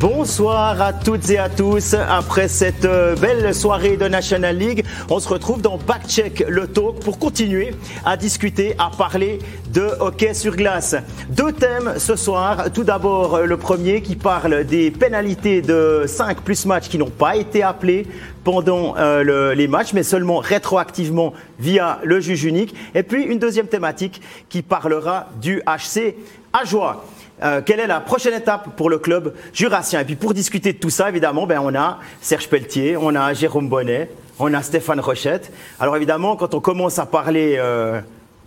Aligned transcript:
Bonsoir 0.00 0.80
à 0.80 0.94
toutes 0.94 1.28
et 1.28 1.36
à 1.36 1.50
tous. 1.50 1.92
Après 1.92 2.48
cette 2.48 2.86
euh, 2.86 3.14
belle 3.16 3.54
soirée 3.54 3.98
de 3.98 4.08
National 4.08 4.56
League, 4.56 4.82
on 5.10 5.20
se 5.20 5.28
retrouve 5.28 5.60
dans 5.60 5.76
Backcheck 5.76 6.42
le 6.48 6.66
talk 6.68 7.00
pour 7.00 7.18
continuer 7.18 7.74
à 8.06 8.16
discuter, 8.16 8.74
à 8.78 8.90
parler 8.96 9.40
de 9.74 9.86
hockey 10.00 10.32
sur 10.32 10.56
glace. 10.56 10.96
Deux 11.28 11.52
thèmes 11.52 11.96
ce 11.98 12.16
soir. 12.16 12.72
Tout 12.72 12.82
d'abord, 12.82 13.40
le 13.40 13.56
premier 13.58 14.00
qui 14.00 14.16
parle 14.16 14.64
des 14.64 14.90
pénalités 14.90 15.60
de 15.60 16.04
5 16.06 16.40
plus 16.40 16.64
matchs 16.64 16.88
qui 16.88 16.96
n'ont 16.96 17.10
pas 17.10 17.36
été 17.36 17.62
appelés 17.62 18.06
pendant 18.42 18.96
euh, 18.96 19.54
les 19.54 19.68
matchs, 19.68 19.92
mais 19.92 20.02
seulement 20.02 20.38
rétroactivement 20.38 21.34
via 21.58 22.00
le 22.04 22.20
juge 22.20 22.44
unique. 22.44 22.74
Et 22.94 23.02
puis 23.02 23.24
une 23.24 23.38
deuxième 23.38 23.66
thématique 23.66 24.22
qui 24.48 24.62
parlera 24.62 25.26
du 25.42 25.60
HC 25.66 26.14
à 26.54 26.64
joie. 26.64 27.04
Euh, 27.42 27.62
quelle 27.64 27.80
est 27.80 27.86
la 27.86 28.00
prochaine 28.00 28.34
étape 28.34 28.76
pour 28.76 28.90
le 28.90 28.98
club 28.98 29.34
jurassien? 29.52 30.00
Et 30.00 30.04
puis 30.04 30.16
pour 30.16 30.34
discuter 30.34 30.72
de 30.72 30.78
tout 30.78 30.90
ça, 30.90 31.08
évidemment, 31.08 31.46
ben, 31.46 31.60
on 31.62 31.74
a 31.74 31.98
Serge 32.20 32.48
Pelletier, 32.48 32.96
on 32.96 33.14
a 33.14 33.32
Jérôme 33.32 33.68
Bonnet, 33.68 34.10
on 34.38 34.52
a 34.52 34.62
Stéphane 34.62 35.00
Rochette. 35.00 35.52
Alors 35.78 35.96
évidemment, 35.96 36.36
quand 36.36 36.54
on 36.54 36.60
commence 36.60 36.98
à 36.98 37.06
parler 37.06 37.56
euh, 37.58 38.00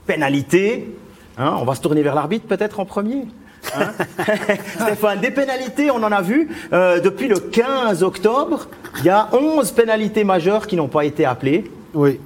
pénalité, 0.06 0.96
hein, 1.38 1.56
on 1.60 1.66
va 1.66 1.76
se 1.76 1.82
tourner 1.82 2.04
vers 2.04 2.16
l'arbitre 2.16 2.48
peut-être 2.48 2.80
en 2.80 2.86
premier. 2.86 3.26
Hein? 3.76 3.92
Stéphane, 4.80 5.22
des 5.22 5.32
pénalités, 5.32 5.90
on 5.90 6.04
en 6.04 6.12
a 6.12 6.22
vu. 6.22 6.50
Euh, 6.74 7.00
depuis 7.00 7.28
le 7.28 7.40
15 7.40 8.04
octobre, 8.04 8.68
il 9.00 9.06
y 9.06 9.10
a 9.10 9.30
11 9.34 9.72
pénalités 9.72 10.24
majeures 10.24 10.68
qui 10.68 10.76
n'ont 10.76 10.88
pas 10.88 11.06
été 11.06 11.26
appelées. 11.26 11.72
Oui. 11.94 12.20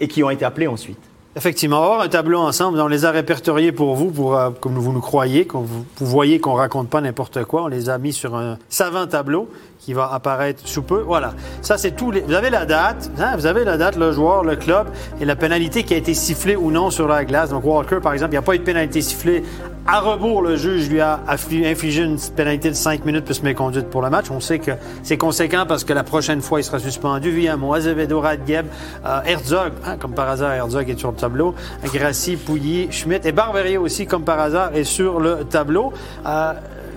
Et 0.00 0.08
qui 0.08 0.22
ont 0.22 0.30
été 0.30 0.44
appelées 0.44 0.66
ensuite. 0.66 0.98
Effectivement, 1.36 1.82
avoir 1.82 2.00
un 2.00 2.08
tableau 2.08 2.38
ensemble. 2.38 2.80
On 2.80 2.86
les 2.86 3.04
a 3.04 3.10
répertoriés 3.10 3.72
pour 3.72 3.96
vous, 3.96 4.32
euh, 4.32 4.50
comme 4.60 4.74
vous 4.74 4.92
nous 4.92 5.00
croyez, 5.00 5.46
que 5.46 5.56
vous, 5.56 5.84
voyez 5.98 6.38
qu'on 6.38 6.52
raconte 6.52 6.88
pas 6.88 7.00
n'importe 7.00 7.44
quoi. 7.44 7.64
On 7.64 7.66
les 7.66 7.90
a 7.90 7.98
mis 7.98 8.12
sur 8.12 8.36
un 8.36 8.56
savant 8.68 9.08
tableau 9.08 9.48
qui 9.80 9.94
va 9.94 10.12
apparaître 10.12 10.66
sous 10.66 10.82
peu. 10.82 11.00
Voilà. 11.00 11.34
Ça, 11.60 11.76
c'est 11.76 11.90
tout. 11.90 12.12
Vous 12.26 12.34
avez 12.34 12.50
la 12.50 12.66
date, 12.66 13.10
hein? 13.18 13.32
vous 13.36 13.46
avez 13.46 13.64
la 13.64 13.76
date, 13.76 13.96
le 13.96 14.12
joueur, 14.12 14.44
le 14.44 14.54
club 14.54 14.86
et 15.20 15.24
la 15.24 15.34
pénalité 15.34 15.82
qui 15.82 15.94
a 15.94 15.96
été 15.96 16.14
sifflée 16.14 16.54
ou 16.54 16.70
non 16.70 16.90
sur 16.90 17.08
la 17.08 17.24
glace. 17.24 17.50
Donc, 17.50 17.64
Walker, 17.64 17.98
par 18.00 18.12
exemple, 18.12 18.30
il 18.30 18.34
n'y 18.34 18.38
a 18.38 18.42
pas 18.42 18.54
eu 18.54 18.60
de 18.60 18.64
pénalité 18.64 19.00
sifflée. 19.02 19.42
À 19.86 20.00
rebours, 20.00 20.40
le 20.40 20.56
juge 20.56 20.88
lui 20.88 21.00
a 21.00 21.20
infligé 21.28 22.04
une 22.04 22.16
pénalité 22.34 22.70
de 22.70 22.74
5 22.74 23.04
minutes 23.04 23.26
plus 23.26 23.42
méconduite 23.42 23.90
pour 23.90 24.00
le 24.00 24.08
match. 24.08 24.30
On 24.30 24.40
sait 24.40 24.58
que 24.58 24.70
c'est 25.02 25.18
conséquent 25.18 25.66
parce 25.68 25.84
que 25.84 25.92
la 25.92 26.02
prochaine 26.02 26.40
fois, 26.40 26.60
il 26.60 26.64
sera 26.64 26.78
suspendu. 26.78 27.30
Villamo, 27.30 27.74
Azevedo, 27.74 28.18
Radgeb, 28.18 28.64
euh, 29.04 29.20
Herzog, 29.26 29.72
hein, 29.84 29.98
comme 29.98 30.14
par 30.14 30.30
hasard, 30.30 30.52
Herzog 30.54 30.88
est 30.88 30.98
sur 30.98 31.10
le 31.10 31.16
tableau. 31.18 31.54
Grassi, 31.92 32.36
Pouilly, 32.36 32.90
Schmidt 32.90 33.28
et 33.28 33.32
Barberier 33.32 33.76
aussi, 33.76 34.06
comme 34.06 34.24
par 34.24 34.40
hasard, 34.40 34.74
est 34.74 34.84
sur 34.84 35.20
le 35.20 35.44
tableau. 35.44 35.92
Euh, 36.24 36.54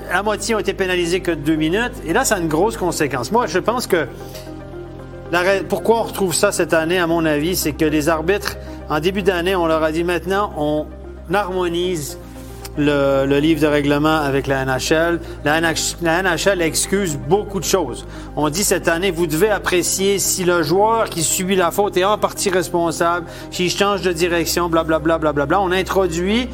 la 0.10 0.24
moitié 0.24 0.56
ont 0.56 0.60
été 0.60 0.72
pénalisés 0.72 1.20
que 1.20 1.32
de 1.32 1.42
deux 1.42 1.58
minutes. 1.58 1.92
Et 2.06 2.14
là, 2.14 2.24
ça 2.24 2.36
a 2.36 2.40
une 2.40 2.48
grosse 2.48 2.78
conséquence. 2.78 3.34
Moi, 3.34 3.48
je 3.48 3.60
pense 3.60 3.86
que 3.86 4.08
pourquoi 5.68 6.00
on 6.00 6.04
retrouve 6.04 6.34
ça 6.34 6.54
cette 6.54 6.74
année, 6.74 7.00
à 7.00 7.08
mon 7.08 7.26
avis, 7.26 7.58
c'est 7.58 7.74
que 7.74 7.84
les 7.84 8.08
arbitres, 8.08 8.56
en 8.90 9.02
début 9.02 9.24
d'année, 9.24 9.58
on 9.58 9.68
leur 9.68 9.84
a 9.84 9.92
dit 9.92 10.06
maintenant, 10.06 10.54
on 10.56 10.86
harmonise 11.34 12.18
le, 12.78 13.40
livre 13.40 13.62
de 13.62 13.68
règlement 13.68 14.18
avec 14.18 14.48
la 14.48 14.66
NHL. 14.66 15.20
La, 15.44 15.62
NHL 15.62 16.62
excuse 16.62 17.18
beaucoup 17.18 17.60
de 17.60 17.66
choses. 17.66 18.06
On 18.36 18.50
dit 18.50 18.64
cette 18.64 18.88
année, 18.88 19.12
vous 19.12 19.28
devez 19.28 19.50
apprécier 19.50 20.20
si 20.20 20.44
le 20.44 20.64
joueur 20.64 21.10
qui 21.10 21.24
subit 21.24 21.56
la 21.56 21.72
faute 21.72 21.98
est 21.98 22.06
en 22.06 22.18
partie 22.18 22.50
responsable, 22.50 23.26
s'il 23.52 23.70
change 23.70 24.02
de 24.02 24.12
direction, 24.12 24.70
blablabla, 24.70 25.18
blablabla. 25.18 25.46
Bla, 25.46 25.58
bla. 25.58 25.62
On 25.62 25.72
introduit 25.72 26.48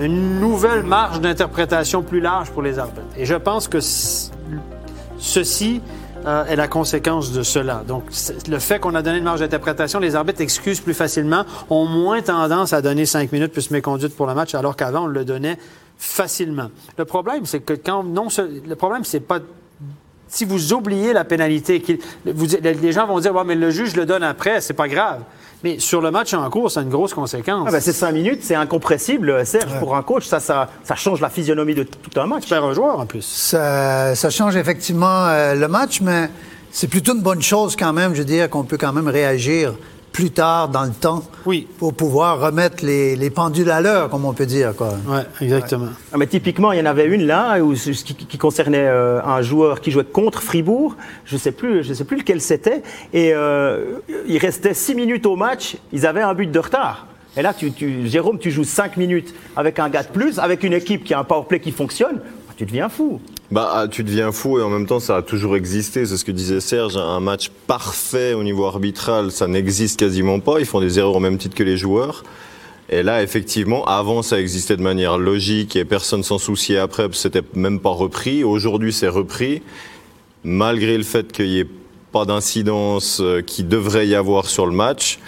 une 0.00 0.40
nouvelle 0.40 0.82
marge 0.82 1.20
d'interprétation 1.20 2.02
plus 2.02 2.20
large 2.20 2.50
pour 2.50 2.62
les 2.62 2.78
arbitres. 2.78 3.00
Et 3.16 3.24
je 3.24 3.34
pense 3.34 3.68
que 3.68 3.78
ceci 5.18 5.80
euh, 6.26 6.44
est 6.46 6.56
la 6.56 6.68
conséquence 6.68 7.32
de 7.32 7.42
cela. 7.42 7.82
Donc, 7.86 8.04
le 8.48 8.58
fait 8.58 8.78
qu'on 8.78 8.94
a 8.94 9.02
donné 9.02 9.18
une 9.18 9.24
marge 9.24 9.40
d'interprétation, 9.40 10.00
les 10.00 10.14
arbitres 10.14 10.40
excusent 10.40 10.80
plus 10.80 10.94
facilement, 10.94 11.44
ont 11.70 11.86
moins 11.86 12.22
tendance 12.22 12.72
à 12.72 12.82
donner 12.82 13.06
cinq 13.06 13.32
minutes 13.32 13.52
plus 13.52 13.70
méconduite 13.70 14.16
pour 14.16 14.26
le 14.26 14.34
match, 14.34 14.54
alors 14.54 14.76
qu'avant, 14.76 15.04
on 15.04 15.06
le 15.06 15.24
donnait 15.24 15.58
facilement. 15.96 16.70
Le 16.96 17.04
problème, 17.04 17.44
c'est 17.46 17.60
que 17.60 17.74
quand 17.74 18.02
non, 18.04 18.28
le 18.38 18.74
problème, 18.76 19.04
c'est 19.04 19.20
pas 19.20 19.40
si 20.28 20.44
vous 20.44 20.72
oubliez 20.72 21.12
la 21.12 21.24
pénalité, 21.24 21.82
vous, 22.26 22.46
les 22.62 22.92
gens 22.92 23.06
vont 23.06 23.18
dire, 23.18 23.34
ouais, 23.34 23.44
mais 23.44 23.54
le 23.54 23.70
juge 23.70 23.96
le 23.96 24.06
donne 24.06 24.22
après, 24.22 24.60
c'est 24.60 24.74
pas 24.74 24.88
grave. 24.88 25.20
Mais 25.64 25.80
sur 25.80 26.00
le 26.00 26.10
match 26.10 26.34
en 26.34 26.48
cours, 26.50 26.70
ça 26.70 26.80
a 26.80 26.82
une 26.84 26.88
grosse 26.88 27.14
conséquence. 27.14 27.64
Ah 27.66 27.72
ben 27.72 27.80
c'est 27.80 27.92
cinq 27.92 28.12
minutes, 28.12 28.40
c'est 28.42 28.54
incompressible, 28.54 29.44
Serge, 29.44 29.76
pour 29.80 29.96
un 29.96 30.02
coach. 30.02 30.24
Ça, 30.26 30.38
ça, 30.38 30.68
ça, 30.84 30.94
change 30.94 31.20
la 31.20 31.30
physionomie 31.30 31.74
de 31.74 31.82
tout 31.82 32.20
un 32.20 32.26
match. 32.26 32.44
Tu 32.46 32.54
un 32.54 32.72
joueur 32.72 33.00
en 33.00 33.06
plus. 33.06 33.22
Ça, 33.22 34.14
ça 34.14 34.30
change 34.30 34.56
effectivement 34.56 35.26
euh, 35.26 35.54
le 35.54 35.66
match, 35.66 36.00
mais 36.00 36.30
c'est 36.70 36.86
plutôt 36.86 37.14
une 37.14 37.22
bonne 37.22 37.42
chose 37.42 37.74
quand 37.74 37.92
même, 37.92 38.14
je 38.14 38.18
veux 38.18 38.24
dire, 38.24 38.48
qu'on 38.48 38.62
peut 38.62 38.76
quand 38.76 38.92
même 38.92 39.08
réagir 39.08 39.74
plus 40.12 40.30
tard 40.30 40.68
dans 40.68 40.84
le 40.84 40.92
temps 40.92 41.22
oui. 41.46 41.66
pour 41.78 41.94
pouvoir 41.94 42.40
remettre 42.40 42.84
les, 42.84 43.30
pendules 43.30 43.70
à 43.70 43.80
l'heure, 43.80 44.08
comme 44.10 44.24
on 44.24 44.32
peut 44.32 44.46
dire. 44.46 44.72
Oui, 44.80 45.18
exactement. 45.40 45.88
Ah, 46.12 46.16
mais 46.18 46.26
typiquement, 46.26 46.72
il 46.72 46.78
y 46.78 46.82
en 46.82 46.86
avait 46.86 47.06
une 47.06 47.26
là 47.26 47.58
où, 47.62 47.74
qui, 47.74 48.38
concernait 48.38 48.86
euh, 48.86 49.22
un 49.22 49.42
joueur 49.42 49.80
qui 49.80 49.90
jouait 49.90 50.04
contre 50.04 50.42
Fribourg. 50.42 50.96
Je 51.24 51.34
ne 51.34 51.40
sais, 51.40 51.52
plus, 51.52 51.84
je 51.84 51.94
sais 51.94 52.04
plus 52.04 52.18
lequel 52.18 52.40
c'était. 52.40 52.82
Et 53.12 53.32
euh, 53.32 53.98
il 54.26 54.38
restait 54.38 54.74
six 54.74 54.94
minutes 54.94 55.26
au 55.26 55.36
match. 55.36 55.76
Ils 55.92 56.06
avaient 56.06 56.22
un 56.22 56.34
but 56.34 56.50
de 56.50 56.58
retard. 56.58 57.06
Et 57.36 57.42
là, 57.42 57.54
tu, 57.54 57.72
Jérôme, 58.08 58.38
tu 58.38 58.50
joues 58.50 58.64
cinq 58.64 58.96
minutes 58.96 59.34
avec 59.56 59.78
un 59.78 59.88
gars 59.88 60.02
de 60.02 60.08
plus, 60.08 60.38
avec 60.38 60.64
une 60.64 60.72
équipe 60.72 61.04
qui 61.04 61.14
a 61.14 61.20
un 61.20 61.24
powerplay 61.24 61.60
qui 61.60 61.70
fonctionne. 61.70 62.20
Tu 62.56 62.66
deviens 62.66 62.88
fou. 62.88 63.20
Bah, 63.50 63.70
ah, 63.72 63.88
tu 63.88 64.04
deviens 64.04 64.30
fou 64.30 64.58
et 64.58 64.62
en 64.62 64.68
même 64.68 64.86
temps, 64.86 65.00
ça 65.00 65.16
a 65.16 65.22
toujours 65.22 65.56
existé. 65.56 66.04
C'est 66.04 66.18
ce 66.18 66.24
que 66.24 66.32
disait 66.32 66.60
Serge. 66.60 66.98
Un 66.98 67.20
match 67.20 67.50
parfait 67.66 68.34
au 68.34 68.42
niveau 68.42 68.66
arbitral, 68.66 69.30
ça 69.32 69.46
n'existe 69.46 69.98
quasiment 69.98 70.38
pas. 70.38 70.60
Ils 70.60 70.66
font 70.66 70.80
des 70.80 70.98
erreurs 70.98 71.16
au 71.16 71.20
même 71.20 71.38
titre 71.38 71.56
que 71.56 71.62
les 71.62 71.78
joueurs. 71.78 72.24
Et 72.90 73.02
là, 73.02 73.22
effectivement, 73.22 73.84
avant, 73.86 74.22
ça 74.22 74.38
existait 74.38 74.76
de 74.76 74.82
manière 74.82 75.18
logique 75.18 75.76
et 75.76 75.84
personne 75.84 76.22
s'en 76.22 76.38
souciait 76.38 76.78
après, 76.78 77.08
c'était 77.12 77.42
même 77.54 77.80
pas 77.80 77.90
repris. 77.90 78.44
Aujourd'hui, 78.44 78.92
c'est 78.92 79.08
repris, 79.08 79.62
malgré 80.44 80.96
le 80.96 81.04
fait 81.04 81.32
qu'il 81.32 81.48
n'y 81.48 81.58
ait 81.58 81.68
pas 82.12 82.24
d'incidence 82.24 83.20
euh, 83.20 83.42
qui 83.42 83.62
devrait 83.62 84.08
y 84.08 84.14
avoir 84.14 84.46
sur 84.46 84.64
le 84.66 84.72
match 84.72 85.18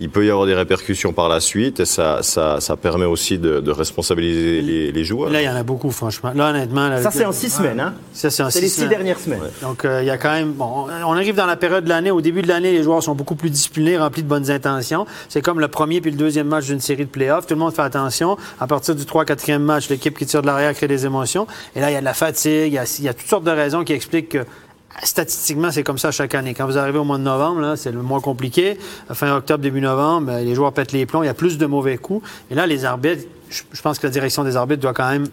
il 0.00 0.10
peut 0.10 0.24
y 0.24 0.30
avoir 0.30 0.46
des 0.46 0.54
répercussions 0.54 1.12
par 1.12 1.28
la 1.28 1.40
suite 1.40 1.80
et 1.80 1.84
ça, 1.84 2.22
ça, 2.22 2.60
ça 2.60 2.76
permet 2.76 3.04
aussi 3.04 3.38
de, 3.38 3.60
de 3.60 3.70
responsabiliser 3.70 4.62
les, 4.62 4.92
les, 4.92 5.04
joueurs. 5.04 5.30
Là, 5.30 5.42
il 5.42 5.44
y 5.44 5.48
en 5.48 5.56
a 5.56 5.64
beaucoup, 5.64 5.90
franchement. 5.90 6.32
Là, 6.34 6.50
honnêtement. 6.50 7.02
ça, 7.02 7.10
c'est 7.10 7.24
en 7.24 7.32
six 7.32 7.50
semaines. 7.50 7.80
Hein? 7.80 7.94
Ça, 8.12 8.30
c'est 8.30 8.42
en 8.42 8.50
six 8.50 8.60
les 8.60 8.68
six 8.68 8.88
dernières 8.88 9.18
semaines. 9.18 9.40
Donc, 9.60 9.84
euh, 9.84 10.02
il 10.02 10.06
y 10.06 10.10
a 10.10 10.16
quand 10.16 10.32
même. 10.32 10.52
Bon, 10.52 10.86
on 11.04 11.12
arrive 11.12 11.34
dans 11.34 11.46
la 11.46 11.56
période 11.56 11.84
de 11.84 11.88
l'année. 11.88 12.10
Au 12.10 12.20
début 12.20 12.42
de 12.42 12.48
l'année, 12.48 12.72
les 12.72 12.82
joueurs 12.82 13.02
sont 13.02 13.14
beaucoup 13.14 13.34
plus 13.34 13.50
disciplinés, 13.50 13.98
remplis 13.98 14.22
de 14.22 14.28
bonnes 14.28 14.50
intentions. 14.50 15.06
C'est 15.28 15.42
comme 15.42 15.58
le 15.58 15.68
premier 15.68 16.00
puis 16.00 16.12
le 16.12 16.16
deuxième 16.16 16.46
match 16.46 16.66
d'une 16.66 16.80
série 16.80 17.04
de 17.04 17.10
playoffs. 17.10 17.46
Tout 17.46 17.54
le 17.54 17.60
monde 17.60 17.74
fait 17.74 17.82
attention. 17.82 18.36
À 18.60 18.66
partir 18.66 18.94
du 18.94 19.02
3-4e 19.02 19.58
match, 19.58 19.88
l'équipe 19.88 20.16
qui 20.16 20.26
tire 20.26 20.42
de 20.42 20.46
l'arrière 20.46 20.74
crée 20.74 20.88
des 20.88 21.06
émotions. 21.06 21.46
Et 21.74 21.80
là, 21.80 21.90
il 21.90 21.94
y 21.94 21.96
a 21.96 22.00
de 22.00 22.04
la 22.04 22.14
fatigue. 22.14 22.68
Il 22.68 22.74
y 22.74 22.78
a, 22.78 22.96
il 22.98 23.04
y 23.04 23.08
a 23.08 23.14
toutes 23.14 23.28
sortes 23.28 23.44
de 23.44 23.50
raisons 23.50 23.82
qui 23.82 23.92
expliquent 23.92 24.28
que 24.30 24.44
Statistiquement, 25.02 25.70
c'est 25.70 25.84
comme 25.84 25.98
ça 25.98 26.10
chaque 26.10 26.34
année. 26.34 26.54
Quand 26.54 26.66
vous 26.66 26.76
arrivez 26.76 26.98
au 26.98 27.04
mois 27.04 27.18
de 27.18 27.22
novembre, 27.22 27.76
c'est 27.76 27.92
le 27.92 28.02
mois 28.02 28.20
compliqué. 28.20 28.78
Fin 29.12 29.36
octobre, 29.36 29.62
début 29.62 29.80
novembre, 29.80 30.26
ben, 30.26 30.44
les 30.44 30.54
joueurs 30.54 30.72
pètent 30.72 30.92
les 30.92 31.06
plombs, 31.06 31.22
il 31.22 31.26
y 31.26 31.30
a 31.30 31.34
plus 31.34 31.56
de 31.56 31.66
mauvais 31.66 31.98
coups. 31.98 32.28
Et 32.50 32.54
là, 32.54 32.66
les 32.66 32.84
arbitres, 32.84 33.24
je 33.48 33.82
pense 33.82 33.98
que 33.98 34.06
la 34.06 34.12
direction 34.12 34.42
des 34.42 34.56
arbitres 34.56 34.82
doit 34.82 34.94
quand 34.94 35.08
même 35.08 35.28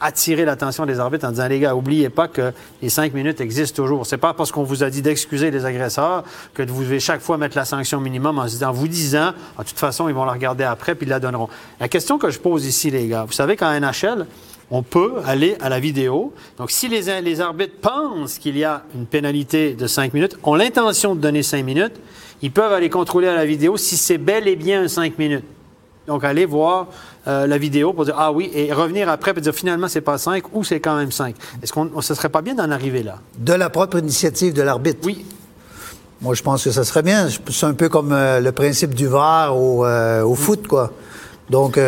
attirer 0.00 0.44
l'attention 0.44 0.86
des 0.86 0.98
arbitres 0.98 1.26
en 1.26 1.30
disant 1.30 1.48
les 1.48 1.60
gars, 1.60 1.74
oubliez 1.74 2.08
pas 2.08 2.26
que 2.26 2.52
les 2.80 2.88
cinq 2.88 3.12
minutes 3.12 3.40
existent 3.40 3.82
toujours. 3.82 4.06
C'est 4.06 4.16
pas 4.16 4.32
parce 4.32 4.50
qu'on 4.50 4.62
vous 4.62 4.82
a 4.82 4.90
dit 4.90 5.02
d'excuser 5.02 5.50
les 5.50 5.64
agresseurs 5.64 6.24
que 6.54 6.62
vous 6.62 6.82
devez 6.82 7.00
chaque 7.00 7.20
fois 7.20 7.36
mettre 7.36 7.56
la 7.56 7.64
sanction 7.64 8.00
minimum 8.00 8.38
en, 8.38 8.46
disant, 8.46 8.72
vous 8.72 8.88
disant, 8.88 9.32
de 9.58 9.64
toute 9.64 9.78
façon, 9.78 10.08
ils 10.08 10.14
vont 10.14 10.24
la 10.24 10.32
regarder 10.32 10.64
après 10.64 10.94
puis 10.94 11.06
ils 11.06 11.10
la 11.10 11.20
donneront. 11.20 11.48
La 11.78 11.88
question 11.88 12.18
que 12.18 12.30
je 12.30 12.38
pose 12.38 12.64
ici, 12.64 12.90
les 12.90 13.08
gars, 13.08 13.24
vous 13.24 13.32
savez 13.32 13.56
qu'en 13.56 13.78
NHL, 13.78 14.26
on 14.70 14.82
peut 14.82 15.14
aller 15.26 15.56
à 15.60 15.68
la 15.68 15.80
vidéo. 15.80 16.32
Donc, 16.56 16.70
si 16.70 16.88
les, 16.88 17.20
les 17.20 17.40
arbitres 17.40 17.76
pensent 17.80 18.38
qu'il 18.38 18.56
y 18.56 18.64
a 18.64 18.84
une 18.94 19.06
pénalité 19.06 19.74
de 19.74 19.86
5 19.86 20.14
minutes, 20.14 20.36
ont 20.44 20.54
l'intention 20.54 21.14
de 21.14 21.20
donner 21.20 21.42
5 21.42 21.64
minutes, 21.64 21.94
ils 22.42 22.52
peuvent 22.52 22.72
aller 22.72 22.88
contrôler 22.88 23.28
à 23.28 23.34
la 23.34 23.44
vidéo 23.44 23.76
si 23.76 23.96
c'est 23.96 24.18
bel 24.18 24.46
et 24.48 24.56
bien 24.56 24.84
un 24.84 24.88
5 24.88 25.18
minutes. 25.18 25.44
Donc, 26.06 26.24
aller 26.24 26.46
voir 26.46 26.86
euh, 27.26 27.46
la 27.46 27.58
vidéo 27.58 27.92
pour 27.92 28.04
dire 28.04 28.14
ah 28.16 28.32
oui, 28.32 28.50
et 28.54 28.72
revenir 28.72 29.08
après 29.08 29.34
pour 29.34 29.42
dire 29.42 29.54
finalement 29.54 29.88
c'est 29.88 30.00
pas 30.00 30.18
5 30.18 30.54
ou 30.54 30.64
c'est 30.64 30.80
quand 30.80 30.96
même 30.96 31.12
5. 31.12 31.34
Est-ce 31.62 31.72
qu'on 31.72 32.00
ce 32.00 32.14
serait 32.14 32.30
pas 32.30 32.40
bien 32.40 32.54
d'en 32.54 32.70
arriver 32.70 33.02
là? 33.02 33.18
De 33.38 33.52
la 33.52 33.70
propre 33.70 33.98
initiative 33.98 34.52
de 34.54 34.62
l'arbitre? 34.62 35.00
Oui. 35.04 35.24
Moi, 36.22 36.34
je 36.34 36.42
pense 36.42 36.64
que 36.64 36.70
ça 36.70 36.84
serait 36.84 37.02
bien. 37.02 37.28
C'est 37.48 37.66
un 37.66 37.74
peu 37.74 37.88
comme 37.88 38.12
euh, 38.12 38.40
le 38.40 38.52
principe 38.52 38.94
du 38.94 39.06
VAR 39.06 39.56
au, 39.56 39.84
euh, 39.84 40.22
au 40.22 40.34
foot, 40.34 40.66
quoi. 40.66 40.92
Donc, 41.48 41.78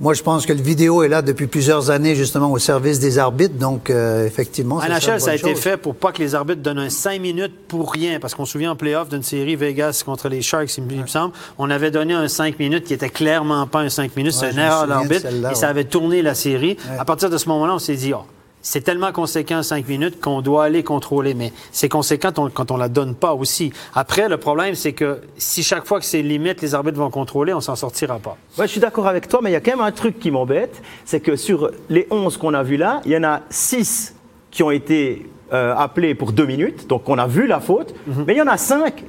moi, 0.00 0.14
je 0.14 0.22
pense 0.22 0.46
que 0.46 0.54
le 0.54 0.62
vidéo 0.62 1.02
est 1.02 1.08
là 1.08 1.20
depuis 1.20 1.46
plusieurs 1.46 1.90
années, 1.90 2.14
justement, 2.14 2.50
au 2.50 2.58
service 2.58 3.00
des 3.00 3.18
arbitres. 3.18 3.56
Donc, 3.56 3.90
euh, 3.90 4.26
effectivement, 4.26 4.80
À 4.80 4.88
NHL, 4.88 5.20
ça 5.20 5.32
a 5.32 5.34
été 5.34 5.54
fait 5.54 5.76
pour 5.76 5.94
pas 5.94 6.10
que 6.10 6.22
les 6.22 6.34
arbitres 6.34 6.62
donnent 6.62 6.78
un 6.78 6.88
5 6.88 7.20
minutes 7.20 7.52
pour 7.68 7.92
rien. 7.92 8.18
Parce 8.18 8.34
qu'on 8.34 8.46
se 8.46 8.52
souvient 8.52 8.72
en 8.72 8.76
playoff 8.76 9.10
d'une 9.10 9.22
série 9.22 9.56
Vegas 9.56 10.02
contre 10.04 10.30
les 10.30 10.40
Sharks, 10.40 10.78
il 10.78 10.84
me 10.84 11.06
semble, 11.06 11.34
on 11.58 11.68
avait 11.68 11.90
donné 11.90 12.14
un 12.14 12.28
5 12.28 12.58
minutes 12.58 12.84
qui 12.84 12.94
était 12.94 13.10
clairement 13.10 13.66
pas 13.66 13.80
un 13.80 13.90
5 13.90 14.16
minutes. 14.16 14.32
c'est 14.32 14.52
une 14.52 14.58
erreur 14.58 14.86
d'arbitre. 14.86 15.26
Et 15.50 15.54
ça 15.54 15.68
avait 15.68 15.84
tourné 15.84 16.22
la 16.22 16.34
série. 16.34 16.78
À 16.98 17.04
partir 17.04 17.28
de 17.28 17.36
ce 17.36 17.48
moment-là, 17.50 17.74
on 17.74 17.78
s'est 17.78 17.96
dit, 17.96 18.14
oh, 18.14 18.24
c'est 18.62 18.82
tellement 18.82 19.12
conséquent 19.12 19.62
5 19.62 19.88
minutes 19.88 20.20
qu'on 20.20 20.42
doit 20.42 20.64
aller 20.64 20.82
contrôler, 20.84 21.34
mais 21.34 21.52
c'est 21.72 21.88
conséquent 21.88 22.30
quand 22.52 22.70
on 22.70 22.74
ne 22.74 22.80
la 22.80 22.88
donne 22.88 23.14
pas 23.14 23.32
aussi. 23.34 23.72
Après, 23.94 24.28
le 24.28 24.36
problème, 24.36 24.74
c'est 24.74 24.92
que 24.92 25.20
si 25.38 25.62
chaque 25.62 25.86
fois 25.86 25.98
que 25.98 26.04
c'est 26.06 26.22
limite, 26.22 26.60
les 26.60 26.74
arbitres 26.74 26.98
vont 26.98 27.10
contrôler, 27.10 27.54
on 27.54 27.60
s'en 27.60 27.76
sortira 27.76 28.18
pas. 28.18 28.36
Ouais, 28.58 28.66
je 28.66 28.72
suis 28.72 28.80
d'accord 28.80 29.06
avec 29.06 29.28
toi, 29.28 29.40
mais 29.42 29.50
il 29.50 29.54
y 29.54 29.56
a 29.56 29.60
quand 29.60 29.70
même 29.72 29.80
un 29.80 29.92
truc 29.92 30.18
qui 30.18 30.30
m'embête, 30.30 30.82
c'est 31.04 31.20
que 31.20 31.36
sur 31.36 31.70
les 31.88 32.06
11 32.10 32.36
qu'on 32.36 32.54
a 32.54 32.62
vus 32.62 32.76
là, 32.76 33.00
il 33.06 33.12
y 33.12 33.16
en 33.16 33.24
a 33.24 33.40
6 33.50 34.14
qui 34.50 34.62
ont 34.62 34.70
été 34.70 35.26
euh, 35.52 35.74
appelés 35.76 36.14
pour 36.14 36.32
2 36.32 36.44
minutes, 36.46 36.86
donc 36.86 37.08
on 37.08 37.18
a 37.18 37.26
vu 37.26 37.46
la 37.46 37.60
faute, 37.60 37.94
Mhm. 38.06 38.24
mais 38.26 38.34
il 38.34 38.38
y 38.38 38.42
en 38.42 38.46
a 38.46 38.56
5 38.56 39.04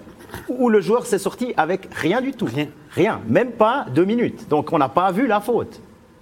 où 0.47 0.69
le 0.69 0.79
joueur 0.81 1.05
s'est 1.05 1.19
sorti 1.19 1.53
avec 1.57 1.89
rien 1.93 2.21
du 2.21 2.31
tout. 2.31 2.45
Rien. 2.45 2.67
Rien, 2.91 3.19
même 3.27 3.51
pas 3.51 3.85
2 3.93 4.05
minutes. 4.05 4.47
Donc 4.49 4.71
on 4.71 4.77
n'a 4.77 4.87
pas 4.89 5.11
vu 5.11 5.27
la 5.27 5.41
faute. 5.41 5.81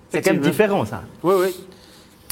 C'est 0.10 0.22
quand 0.24 0.32
même 0.34 0.42
différent 0.42 0.84
ça. 0.86 1.04
Oui, 1.24 1.36
oui. 1.40 1.56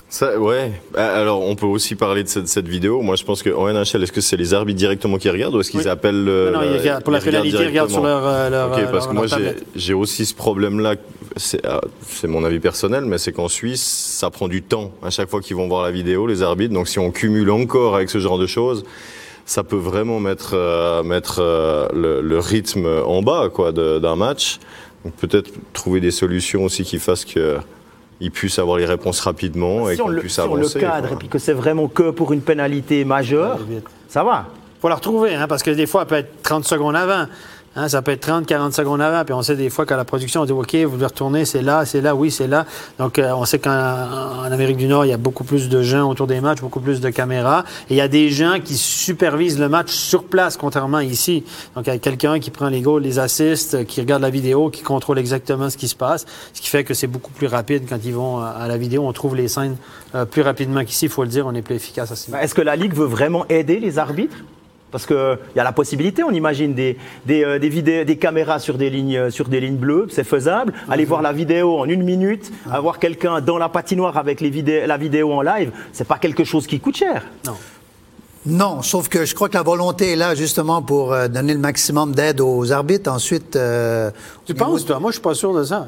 Ça, 0.09 0.39
ouais. 0.39 0.71
Euh, 0.97 1.21
Alors, 1.21 1.41
on 1.41 1.55
peut 1.55 1.65
aussi 1.65 1.95
parler 1.95 2.23
de 2.23 2.29
cette, 2.29 2.47
cette 2.47 2.67
vidéo. 2.67 3.01
Moi, 3.01 3.17
je 3.17 3.25
pense 3.25 3.43
qu'en 3.43 3.67
NHL, 3.67 4.03
est-ce 4.03 4.11
que 4.13 4.21
c'est 4.21 4.37
les 4.37 4.53
arbitres 4.53 4.77
directement 4.79 5.17
qui 5.17 5.29
regardent 5.29 5.55
ou 5.55 5.59
est-ce 5.59 5.69
qu'ils 5.69 5.81
Oui. 5.81 5.87
appellent 5.87 6.23
le. 6.23 6.51
Non, 6.51 6.61
non, 6.61 6.65
ils 6.65 6.77
regardent- 6.77 7.03
pour 7.03 7.11
la 7.11 7.19
pénalité, 7.19 7.57
ils 7.61 7.67
regardent 7.67 7.89
sur 7.91 8.03
leur, 8.03 8.25
euh, 8.25 8.49
leur, 8.49 8.71
Ok, 8.71 8.77
euh, 8.79 8.83
parce 8.83 8.93
leur- 9.05 9.09
que 9.09 9.13
moi, 9.13 9.25
leur 9.27 9.53
j'ai 9.75 9.93
aussi 9.93 10.25
ce 10.25 10.33
problème-là. 10.33 10.95
C'est 11.35 11.59
ah, 11.65 11.81
c'est 12.07 12.27
mon 12.27 12.45
avis 12.45 12.59
personnel, 12.59 13.03
mais 13.03 13.17
c'est 13.17 13.33
qu'en 13.33 13.49
Suisse, 13.49 13.83
ça 13.83 14.29
prend 14.29 14.47
du 14.47 14.61
temps 14.63 14.91
à 15.03 15.09
chaque 15.09 15.29
fois 15.29 15.41
qu'ils 15.41 15.57
vont 15.57 15.67
voir 15.67 15.83
la 15.83 15.91
vidéo, 15.91 16.25
les 16.25 16.41
arbitres. 16.41 16.73
Donc, 16.73 16.87
si 16.87 16.99
on 16.99 17.11
cumule 17.11 17.51
encore 17.51 17.95
avec 17.97 18.09
ce 18.09 18.19
genre 18.19 18.39
de 18.39 18.47
choses, 18.47 18.85
ça 19.45 19.65
peut 19.65 19.75
vraiment 19.75 20.21
mettre, 20.21 20.51
euh, 20.53 21.03
mettre 21.03 21.39
euh, 21.41 21.85
le, 21.93 22.21
le 22.21 22.39
rythme 22.39 22.87
en 23.05 23.21
bas 23.21 23.49
quoi, 23.53 23.73
d'un 23.73 24.15
match. 24.15 24.59
Donc, 25.03 25.15
peut-être 25.15 25.51
trouver 25.73 25.99
des 25.99 26.11
solutions 26.11 26.63
aussi 26.63 26.83
qui 26.83 26.97
fassent 26.97 27.25
que. 27.25 27.57
Ils 28.19 28.31
puissent 28.31 28.59
avoir 28.59 28.77
les 28.77 28.85
réponses 28.85 29.19
rapidement 29.19 29.89
et 29.89 29.95
si 29.95 30.01
on 30.01 30.05
qu'on 30.05 30.11
le, 30.11 30.19
puisse 30.21 30.33
si 30.33 30.41
avancer. 30.41 30.79
le 30.79 30.85
cadre 30.85 31.13
et 31.13 31.15
puis 31.15 31.27
que 31.27 31.37
c'est 31.37 31.53
vraiment 31.53 31.87
que 31.87 32.09
pour 32.09 32.33
une 32.33 32.41
pénalité 32.41 33.03
majeure, 33.05 33.59
ça 34.09 34.23
va. 34.23 34.47
faut 34.81 34.89
la 34.89 34.95
retrouver, 34.95 35.35
hein, 35.35 35.47
parce 35.47 35.61
que 35.63 35.71
des 35.71 35.85
fois, 35.85 36.01
elle 36.01 36.07
peut 36.07 36.15
être 36.15 36.41
30 36.41 36.65
secondes 36.65 36.95
avant. 36.95 37.27
Hein, 37.77 37.89
ça 37.89 38.01
peut 38.01 38.11
être 38.11 38.21
30, 38.21 38.47
40 38.47 38.73
secondes 38.73 39.01
avant. 39.01 39.23
Puis 39.23 39.35
on 39.35 39.43
sait 39.43 39.55
des 39.55 39.69
fois 39.69 39.85
qu'à 39.85 39.95
la 39.95 40.03
production, 40.03 40.41
on 40.41 40.45
dit 40.45 40.51
OK, 40.51 40.75
vous 40.75 40.95
devez 40.95 41.05
retourner, 41.05 41.45
c'est 41.45 41.61
là, 41.61 41.85
c'est 41.85 42.01
là, 42.01 42.15
oui, 42.15 42.31
c'est 42.31 42.47
là. 42.47 42.65
Donc 42.97 43.19
euh, 43.19 43.31
on 43.33 43.45
sait 43.45 43.59
qu'en 43.59 43.69
en 43.71 44.51
Amérique 44.51 44.77
du 44.77 44.87
Nord, 44.87 45.05
il 45.05 45.09
y 45.09 45.13
a 45.13 45.17
beaucoup 45.17 45.43
plus 45.43 45.69
de 45.69 45.83
gens 45.83 46.09
autour 46.09 46.25
des 46.25 46.41
matchs, 46.41 46.59
beaucoup 46.59 46.79
plus 46.79 47.01
de 47.01 47.09
caméras. 47.11 47.65
Et 47.91 47.93
il 47.93 47.97
y 47.97 48.01
a 48.01 48.07
des 48.07 48.31
gens 48.31 48.57
qui 48.63 48.75
supervisent 48.75 49.59
le 49.59 49.69
match 49.69 49.91
sur 49.91 50.23
place, 50.23 50.57
contrairement 50.57 51.01
ici. 51.01 51.43
Donc 51.75 51.85
il 51.85 51.93
y 51.93 51.95
a 51.95 51.99
quelqu'un 51.99 52.39
qui 52.39 52.49
prend 52.49 52.69
les 52.69 52.81
goals, 52.81 53.03
les 53.03 53.19
assists, 53.19 53.85
qui 53.85 54.01
regarde 54.01 54.23
la 54.23 54.31
vidéo, 54.31 54.71
qui 54.71 54.81
contrôle 54.81 55.19
exactement 55.19 55.69
ce 55.69 55.77
qui 55.77 55.87
se 55.87 55.95
passe. 55.95 56.25
Ce 56.53 56.61
qui 56.61 56.69
fait 56.69 56.83
que 56.83 56.95
c'est 56.95 57.05
beaucoup 57.05 57.31
plus 57.31 57.47
rapide 57.47 57.83
quand 57.87 57.99
ils 58.03 58.13
vont 58.13 58.39
à 58.39 58.67
la 58.67 58.77
vidéo. 58.77 59.03
On 59.05 59.13
trouve 59.13 59.35
les 59.35 59.47
scènes 59.47 59.77
euh, 60.15 60.25
plus 60.25 60.41
rapidement 60.41 60.83
qu'ici, 60.83 61.05
il 61.05 61.11
faut 61.11 61.23
le 61.23 61.29
dire. 61.29 61.45
On 61.45 61.53
est 61.53 61.61
plus 61.61 61.75
efficace 61.75 62.11
à 62.11 62.15
ce 62.15 62.31
niveau. 62.31 62.41
Est-ce 62.41 62.55
que 62.55 62.61
la 62.63 62.75
Ligue 62.75 62.95
veut 62.95 63.05
vraiment 63.05 63.45
aider 63.49 63.79
les 63.79 63.99
arbitres? 63.99 64.37
Parce 64.91 65.05
qu'il 65.05 65.37
y 65.55 65.59
a 65.59 65.63
la 65.63 65.71
possibilité, 65.73 66.23
on 66.23 66.31
imagine, 66.31 66.73
des, 66.73 66.97
des, 67.25 67.43
euh, 67.43 67.59
des, 67.59 67.67
vidéos, 67.67 68.05
des 68.05 68.15
caméras 68.17 68.59
sur 68.59 68.77
des, 68.77 68.89
lignes, 68.89 69.17
euh, 69.17 69.29
sur 69.29 69.49
des 69.49 69.59
lignes 69.59 69.75
bleues, 69.75 70.07
c'est 70.09 70.23
faisable. 70.23 70.73
Aller 70.89 71.03
voir 71.03 71.21
la 71.21 71.33
vidéo 71.33 71.77
en 71.77 71.85
une 71.89 72.03
minute, 72.03 72.51
avoir 72.71 72.97
quelqu'un 72.97 73.41
dans 73.41 73.57
la 73.57 73.67
patinoire 73.67 74.15
avec 74.17 74.39
les 74.39 74.49
vidé- 74.49 74.87
la 74.87 74.95
vidéo 74.97 75.33
en 75.33 75.41
live, 75.41 75.71
c'est 75.91 76.07
pas 76.07 76.17
quelque 76.17 76.45
chose 76.45 76.65
qui 76.67 76.79
coûte 76.79 76.95
cher. 76.97 77.23
Non. 77.45 77.55
Non, 78.45 78.81
sauf 78.81 79.09
que 79.09 79.25
je 79.25 79.35
crois 79.35 79.49
que 79.49 79.55
la 79.57 79.61
volonté 79.63 80.13
est 80.13 80.15
là 80.15 80.33
justement 80.33 80.81
pour 80.81 81.11
euh, 81.11 81.27
donner 81.27 81.53
le 81.53 81.59
maximum 81.59 82.13
d'aide 82.13 82.39
aux 82.39 82.71
arbitres. 82.71 83.11
Ensuite, 83.11 83.57
euh, 83.57 84.09
Tu 84.45 84.53
penses, 84.53 84.85
toi? 84.85 84.99
Moi, 85.01 85.11
je 85.11 85.15
suis 85.15 85.21
pas 85.21 85.33
sûr 85.33 85.53
de 85.53 85.65
ça. 85.65 85.87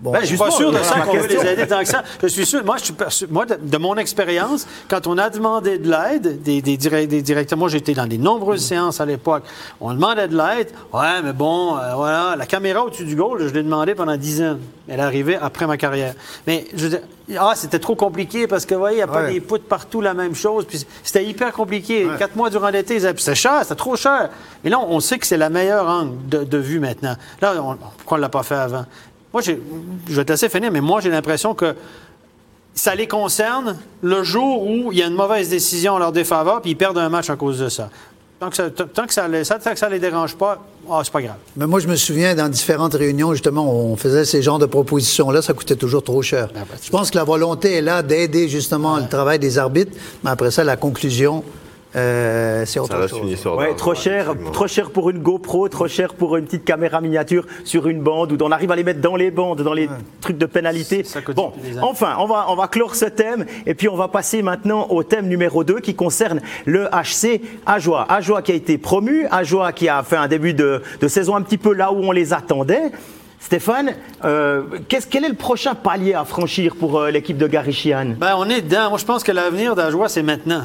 Bon, 0.00 0.10
Ben, 0.10 0.20
Je 0.22 0.26
suis 0.26 0.36
pas 0.36 0.50
sûr 0.50 0.70
de 0.72 0.78
ça 0.78 1.00
qu'on 1.00 1.16
veut 1.16 1.28
les 1.28 1.46
aider 1.52 1.66
tant 1.66 1.78
que 1.78 1.86
ça. 1.86 2.02
Je 2.20 2.26
suis 2.26 2.44
sûr, 2.44 2.64
moi, 2.64 2.76
je 2.78 2.84
suis 3.10 3.26
moi 3.30 3.46
de, 3.46 3.54
de 3.62 3.76
mon 3.78 3.96
expérience, 3.96 4.66
quand 4.88 5.06
on 5.06 5.16
a 5.18 5.30
demandé 5.30 5.78
de 5.78 5.88
l'aide, 5.88 6.42
des, 6.42 6.60
des, 6.60 6.76
direct- 6.76 7.08
des 7.08 7.22
directeurs, 7.22 7.56
moi 7.58 7.68
j'étais 7.68 7.94
dans 7.94 8.06
des 8.06 8.18
nombreuses 8.18 8.62
séances 8.64 9.00
à 9.00 9.06
l'époque, 9.06 9.44
on 9.80 9.94
demandait 9.94 10.28
de 10.28 10.36
l'aide, 10.36 10.68
ouais, 10.92 11.22
mais 11.22 11.32
bon, 11.32 11.76
euh, 11.78 11.94
voilà, 11.94 12.34
la 12.36 12.44
caméra 12.44 12.84
au-dessus 12.84 13.04
du 13.04 13.14
goal, 13.16 13.46
je 13.46 13.54
l'ai 13.54 13.62
demandé 13.62 13.94
pendant 13.94 14.16
10 14.16 14.42
ans. 14.42 14.56
Elle 14.88 14.98
est 15.00 15.02
arrivée 15.02 15.38
après 15.40 15.66
ma 15.66 15.76
carrière. 15.78 16.12
Mais 16.46 16.66
je 16.74 16.82
veux 16.84 16.90
dire, 16.90 17.00
ah, 17.38 17.52
c'était 17.54 17.78
trop 17.78 17.94
compliqué 17.94 18.46
parce 18.46 18.66
que, 18.66 18.74
vous 18.74 18.80
voyez, 18.80 18.96
il 18.96 18.98
n'y 18.98 19.02
a 19.02 19.06
pas 19.06 19.22
Ouais. 19.22 19.32
des 19.32 19.40
poutres 19.40 19.64
partout 19.64 20.02
la 20.02 20.12
même 20.12 20.34
chose. 20.34 20.66
Puis 20.66 20.84
c'était 21.02 21.24
hyper 21.24 21.52
compliqué. 21.52 22.06
Quatre 22.18 22.36
mois 22.36 22.50
durant 22.50 22.68
l'été, 22.68 22.96
ils 22.96 23.00
c'était 23.00 23.34
cher, 23.34 23.60
c'était 23.62 23.76
trop 23.76 23.96
cher. 23.96 24.28
Mais 24.62 24.68
là, 24.68 24.78
on 24.80 25.00
sait 25.00 25.18
que 25.18 25.26
c'est 25.26 25.38
la 25.38 25.48
meilleure 25.48 25.88
angle 25.88 26.16
de, 26.28 26.44
de 26.44 26.58
vue 26.58 26.80
maintenant. 26.80 27.14
Là, 27.40 27.54
on- 27.62 27.76
pourquoi 27.76 28.16
on 28.16 28.18
ne 28.18 28.22
l'a 28.22 28.28
pas 28.28 28.42
fait 28.42 28.56
avant? 28.56 28.84
Moi, 29.34 29.42
je 29.42 30.14
vais 30.14 30.24
te 30.24 30.30
laisser 30.32 30.48
finir, 30.48 30.70
mais 30.70 30.80
moi, 30.80 31.00
j'ai 31.00 31.10
l'impression 31.10 31.54
que 31.54 31.74
ça 32.72 32.94
les 32.94 33.08
concerne 33.08 33.76
le 34.00 34.22
jour 34.22 34.62
où 34.64 34.92
il 34.92 34.98
y 34.98 35.02
a 35.02 35.06
une 35.06 35.14
mauvaise 35.14 35.48
décision 35.48 35.94
en 35.94 35.98
leur 35.98 36.12
défaveur, 36.12 36.62
puis 36.62 36.70
ils 36.70 36.76
perdent 36.76 36.98
un 36.98 37.08
match 37.08 37.28
à 37.30 37.36
cause 37.36 37.58
de 37.58 37.68
ça. 37.68 37.90
Tant 38.38 38.48
que 38.50 38.56
ça, 38.56 38.70
tant 38.70 39.06
que 39.06 39.12
ça, 39.12 39.26
les- 39.26 39.44
tant 39.44 39.58
que 39.58 39.78
ça 39.78 39.88
les 39.88 39.98
dérange 39.98 40.36
pas, 40.36 40.64
ah, 40.88 41.00
c'est 41.02 41.12
pas 41.12 41.22
grave. 41.22 41.36
Mais 41.56 41.66
moi, 41.66 41.80
je 41.80 41.88
me 41.88 41.96
souviens, 41.96 42.34
dans 42.36 42.48
différentes 42.48 42.94
réunions, 42.94 43.32
justement, 43.32 43.68
on 43.68 43.96
faisait 43.96 44.24
ces 44.24 44.40
genres 44.42 44.58
de 44.60 44.66
propositions-là, 44.66 45.42
ça 45.42 45.52
coûtait 45.52 45.76
toujours 45.76 46.02
trop 46.04 46.22
cher. 46.22 46.48
ben, 46.54 46.62
tu 46.80 46.86
je 46.86 46.90
pense 46.92 47.10
que 47.10 47.16
la 47.16 47.24
volonté 47.24 47.72
est 47.74 47.82
là 47.82 48.02
d'aider 48.04 48.48
justement 48.48 48.98
le 48.98 49.08
travail 49.08 49.40
des 49.40 49.58
arbitres, 49.58 49.92
mais 50.22 50.30
après 50.30 50.50
ça, 50.52 50.62
la 50.62 50.76
conclusion, 50.76 51.42
euh, 51.96 52.64
c'est 52.66 52.74
Ça 52.74 52.82
autre 52.82 52.96
reste 52.96 53.10
chose. 53.10 53.20
une 53.22 53.28
histoire 53.28 53.56
Ouais, 53.56 53.74
trop 53.74 53.94
cher, 53.94 54.30
absolument. 54.30 54.50
trop 54.50 54.66
cher 54.66 54.90
pour 54.90 55.10
une 55.10 55.18
GoPro, 55.20 55.68
trop 55.68 55.86
cher 55.88 56.14
pour 56.14 56.36
une 56.36 56.44
petite 56.44 56.64
caméra 56.64 57.00
miniature 57.00 57.46
sur 57.64 57.86
une 57.88 58.00
bande, 58.02 58.32
où 58.32 58.36
on 58.44 58.50
arrive 58.50 58.70
à 58.72 58.76
les 58.76 58.84
mettre 58.84 59.00
dans 59.00 59.16
les 59.16 59.30
bandes, 59.30 59.62
dans 59.62 59.72
les 59.74 59.88
trucs 60.20 60.38
de 60.38 60.46
pénalité. 60.46 61.04
Bon, 61.36 61.52
enfin, 61.82 62.16
on 62.18 62.26
va, 62.26 62.46
on 62.48 62.56
va 62.56 62.68
clore 62.68 62.94
ce 62.96 63.04
thème, 63.06 63.46
et 63.66 63.74
puis 63.74 63.88
on 63.88 63.96
va 63.96 64.08
passer 64.08 64.42
maintenant 64.42 64.86
au 64.90 65.02
thème 65.02 65.28
numéro 65.28 65.62
2 65.64 65.80
qui 65.80 65.94
concerne 65.94 66.40
le 66.64 66.86
HC 66.86 67.40
Ajoie. 67.66 68.06
Ajoie 68.08 68.42
qui 68.42 68.52
a 68.52 68.54
été 68.56 68.76
promu, 68.78 69.26
Ajoie 69.30 69.72
qui 69.72 69.88
a 69.88 70.02
fait 70.02 70.16
un 70.16 70.28
début 70.28 70.54
de, 70.54 70.82
de 71.00 71.08
saison 71.08 71.36
un 71.36 71.42
petit 71.42 71.58
peu 71.58 71.72
là 71.74 71.92
où 71.92 71.98
on 72.02 72.12
les 72.12 72.32
attendait. 72.32 72.90
Stéphane, 73.38 73.92
euh, 74.24 74.62
qu'est-ce- 74.88 75.06
quel 75.06 75.22
est 75.24 75.28
le 75.28 75.34
prochain 75.34 75.74
palier 75.74 76.14
à 76.14 76.24
franchir 76.24 76.76
pour 76.76 76.98
euh, 76.98 77.10
l'équipe 77.10 77.36
de 77.36 77.46
Gary 77.46 77.74
Sheehan? 77.74 78.14
Ben, 78.18 78.34
on 78.38 78.48
est 78.48 78.62
dedans. 78.62 78.88
Moi, 78.88 78.98
je 78.98 79.04
pense 79.04 79.22
que 79.22 79.32
l'avenir 79.32 79.74
d'Ajoie, 79.74 80.08
c'est 80.08 80.22
maintenant. 80.22 80.62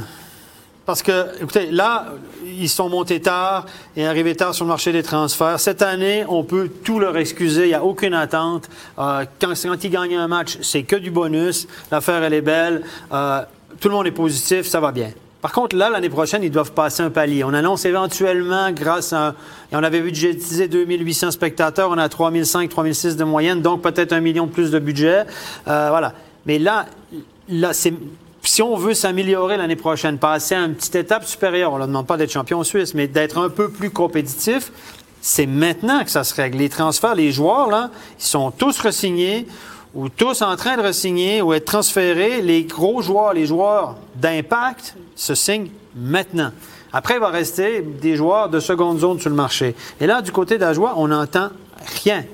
Parce 0.89 1.03
que, 1.03 1.27
écoutez, 1.39 1.69
là, 1.69 2.07
ils 2.43 2.67
sont 2.67 2.89
montés 2.89 3.21
tard 3.21 3.67
et 3.95 4.07
arrivés 4.07 4.33
tard 4.35 4.55
sur 4.55 4.65
le 4.65 4.69
marché 4.69 4.91
des 4.91 5.03
transferts. 5.03 5.59
Cette 5.59 5.83
année, 5.83 6.25
on 6.27 6.43
peut 6.43 6.67
tout 6.83 6.99
leur 6.99 7.15
excuser. 7.15 7.65
Il 7.65 7.67
n'y 7.67 7.73
a 7.75 7.83
aucune 7.83 8.15
attente. 8.15 8.67
Euh, 8.97 9.23
quand, 9.39 9.53
ils 9.83 9.89
gagnent 9.91 10.15
un 10.15 10.27
match, 10.27 10.57
c'est 10.63 10.81
que 10.81 10.95
du 10.95 11.11
bonus. 11.11 11.67
L'affaire, 11.91 12.23
elle 12.23 12.33
est 12.33 12.41
belle. 12.41 12.81
Euh, 13.13 13.41
tout 13.79 13.89
le 13.89 13.93
monde 13.93 14.07
est 14.07 14.11
positif. 14.11 14.65
Ça 14.65 14.79
va 14.79 14.91
bien. 14.91 15.11
Par 15.43 15.51
contre, 15.51 15.75
là, 15.75 15.91
l'année 15.91 16.09
prochaine, 16.09 16.41
ils 16.41 16.49
doivent 16.49 16.71
passer 16.71 17.03
un 17.03 17.11
palier. 17.11 17.43
On 17.43 17.53
annonce 17.53 17.85
éventuellement, 17.85 18.71
grâce 18.71 19.13
à... 19.13 19.35
Et 19.71 19.75
on 19.75 19.83
avait 19.83 20.01
budgétisé 20.01 20.67
2800 20.67 21.29
spectateurs. 21.29 21.91
On 21.91 21.99
a 21.99 22.09
3005, 22.09 22.67
3006 22.67 23.15
de 23.15 23.23
moyenne, 23.25 23.61
donc 23.61 23.83
peut-être 23.83 24.11
un 24.11 24.21
million 24.21 24.47
de 24.47 24.51
plus 24.51 24.71
de 24.71 24.79
budget. 24.79 25.25
Euh, 25.67 25.89
voilà. 25.91 26.13
Mais 26.47 26.57
là, 26.57 26.87
là 27.47 27.73
c'est 27.73 27.93
si 28.49 28.63
on 28.63 28.75
veut 28.75 28.95
s'améliorer 28.95 29.57
l'année 29.57 29.75
prochaine, 29.75 30.17
passer 30.17 30.55
à 30.55 30.61
une 30.61 30.73
petite 30.73 30.95
étape 30.95 31.23
supérieure, 31.23 31.69
on 31.71 31.75
ne 31.75 31.79
leur 31.79 31.87
demande 31.87 32.07
pas 32.07 32.17
d'être 32.17 32.31
champion 32.31 32.63
suisse, 32.63 32.95
mais 32.95 33.07
d'être 33.07 33.37
un 33.37 33.49
peu 33.49 33.69
plus 33.69 33.91
compétitif, 33.91 34.71
c'est 35.21 35.45
maintenant 35.45 36.03
que 36.03 36.09
ça 36.09 36.23
se 36.23 36.33
règle. 36.33 36.57
Les 36.57 36.67
transferts, 36.67 37.13
les 37.13 37.31
joueurs, 37.31 37.69
là, 37.69 37.91
ils 38.19 38.25
sont 38.25 38.49
tous 38.49 38.79
resignés 38.79 39.45
ou 39.93 40.09
tous 40.09 40.41
en 40.41 40.55
train 40.55 40.77
de 40.77 40.81
resigner 40.81 41.43
ou 41.43 41.53
être 41.53 41.65
transférés. 41.65 42.41
Les 42.41 42.63
gros 42.63 43.03
joueurs, 43.03 43.33
les 43.33 43.45
joueurs 43.45 43.97
d'impact 44.15 44.95
se 45.15 45.35
signent 45.35 45.69
maintenant. 45.95 46.51
Après, 46.91 47.15
il 47.15 47.19
va 47.19 47.29
rester 47.29 47.81
des 47.81 48.15
joueurs 48.15 48.49
de 48.49 48.59
seconde 48.59 48.97
zone 48.97 49.19
sur 49.19 49.29
le 49.29 49.35
marché. 49.35 49.75
Et 50.01 50.07
là, 50.07 50.23
du 50.23 50.31
côté 50.31 50.57
d'Ajoie, 50.57 50.95
on 50.97 51.09
n'entend 51.09 51.49
rien 52.03 52.25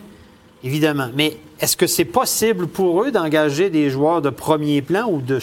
évidemment. 0.64 1.10
Mais 1.14 1.38
est-ce 1.60 1.78
que 1.78 1.88
c'est 1.88 2.06
possible 2.06 2.68
pour 2.68 3.04
eux 3.04 3.12
d'engager 3.12 3.70
des 3.70 3.90
joueurs 3.90 4.22
de 4.22 4.30
premier 4.30 4.82
plan 4.82 5.08
ou 5.10 5.22
de, 5.22 5.40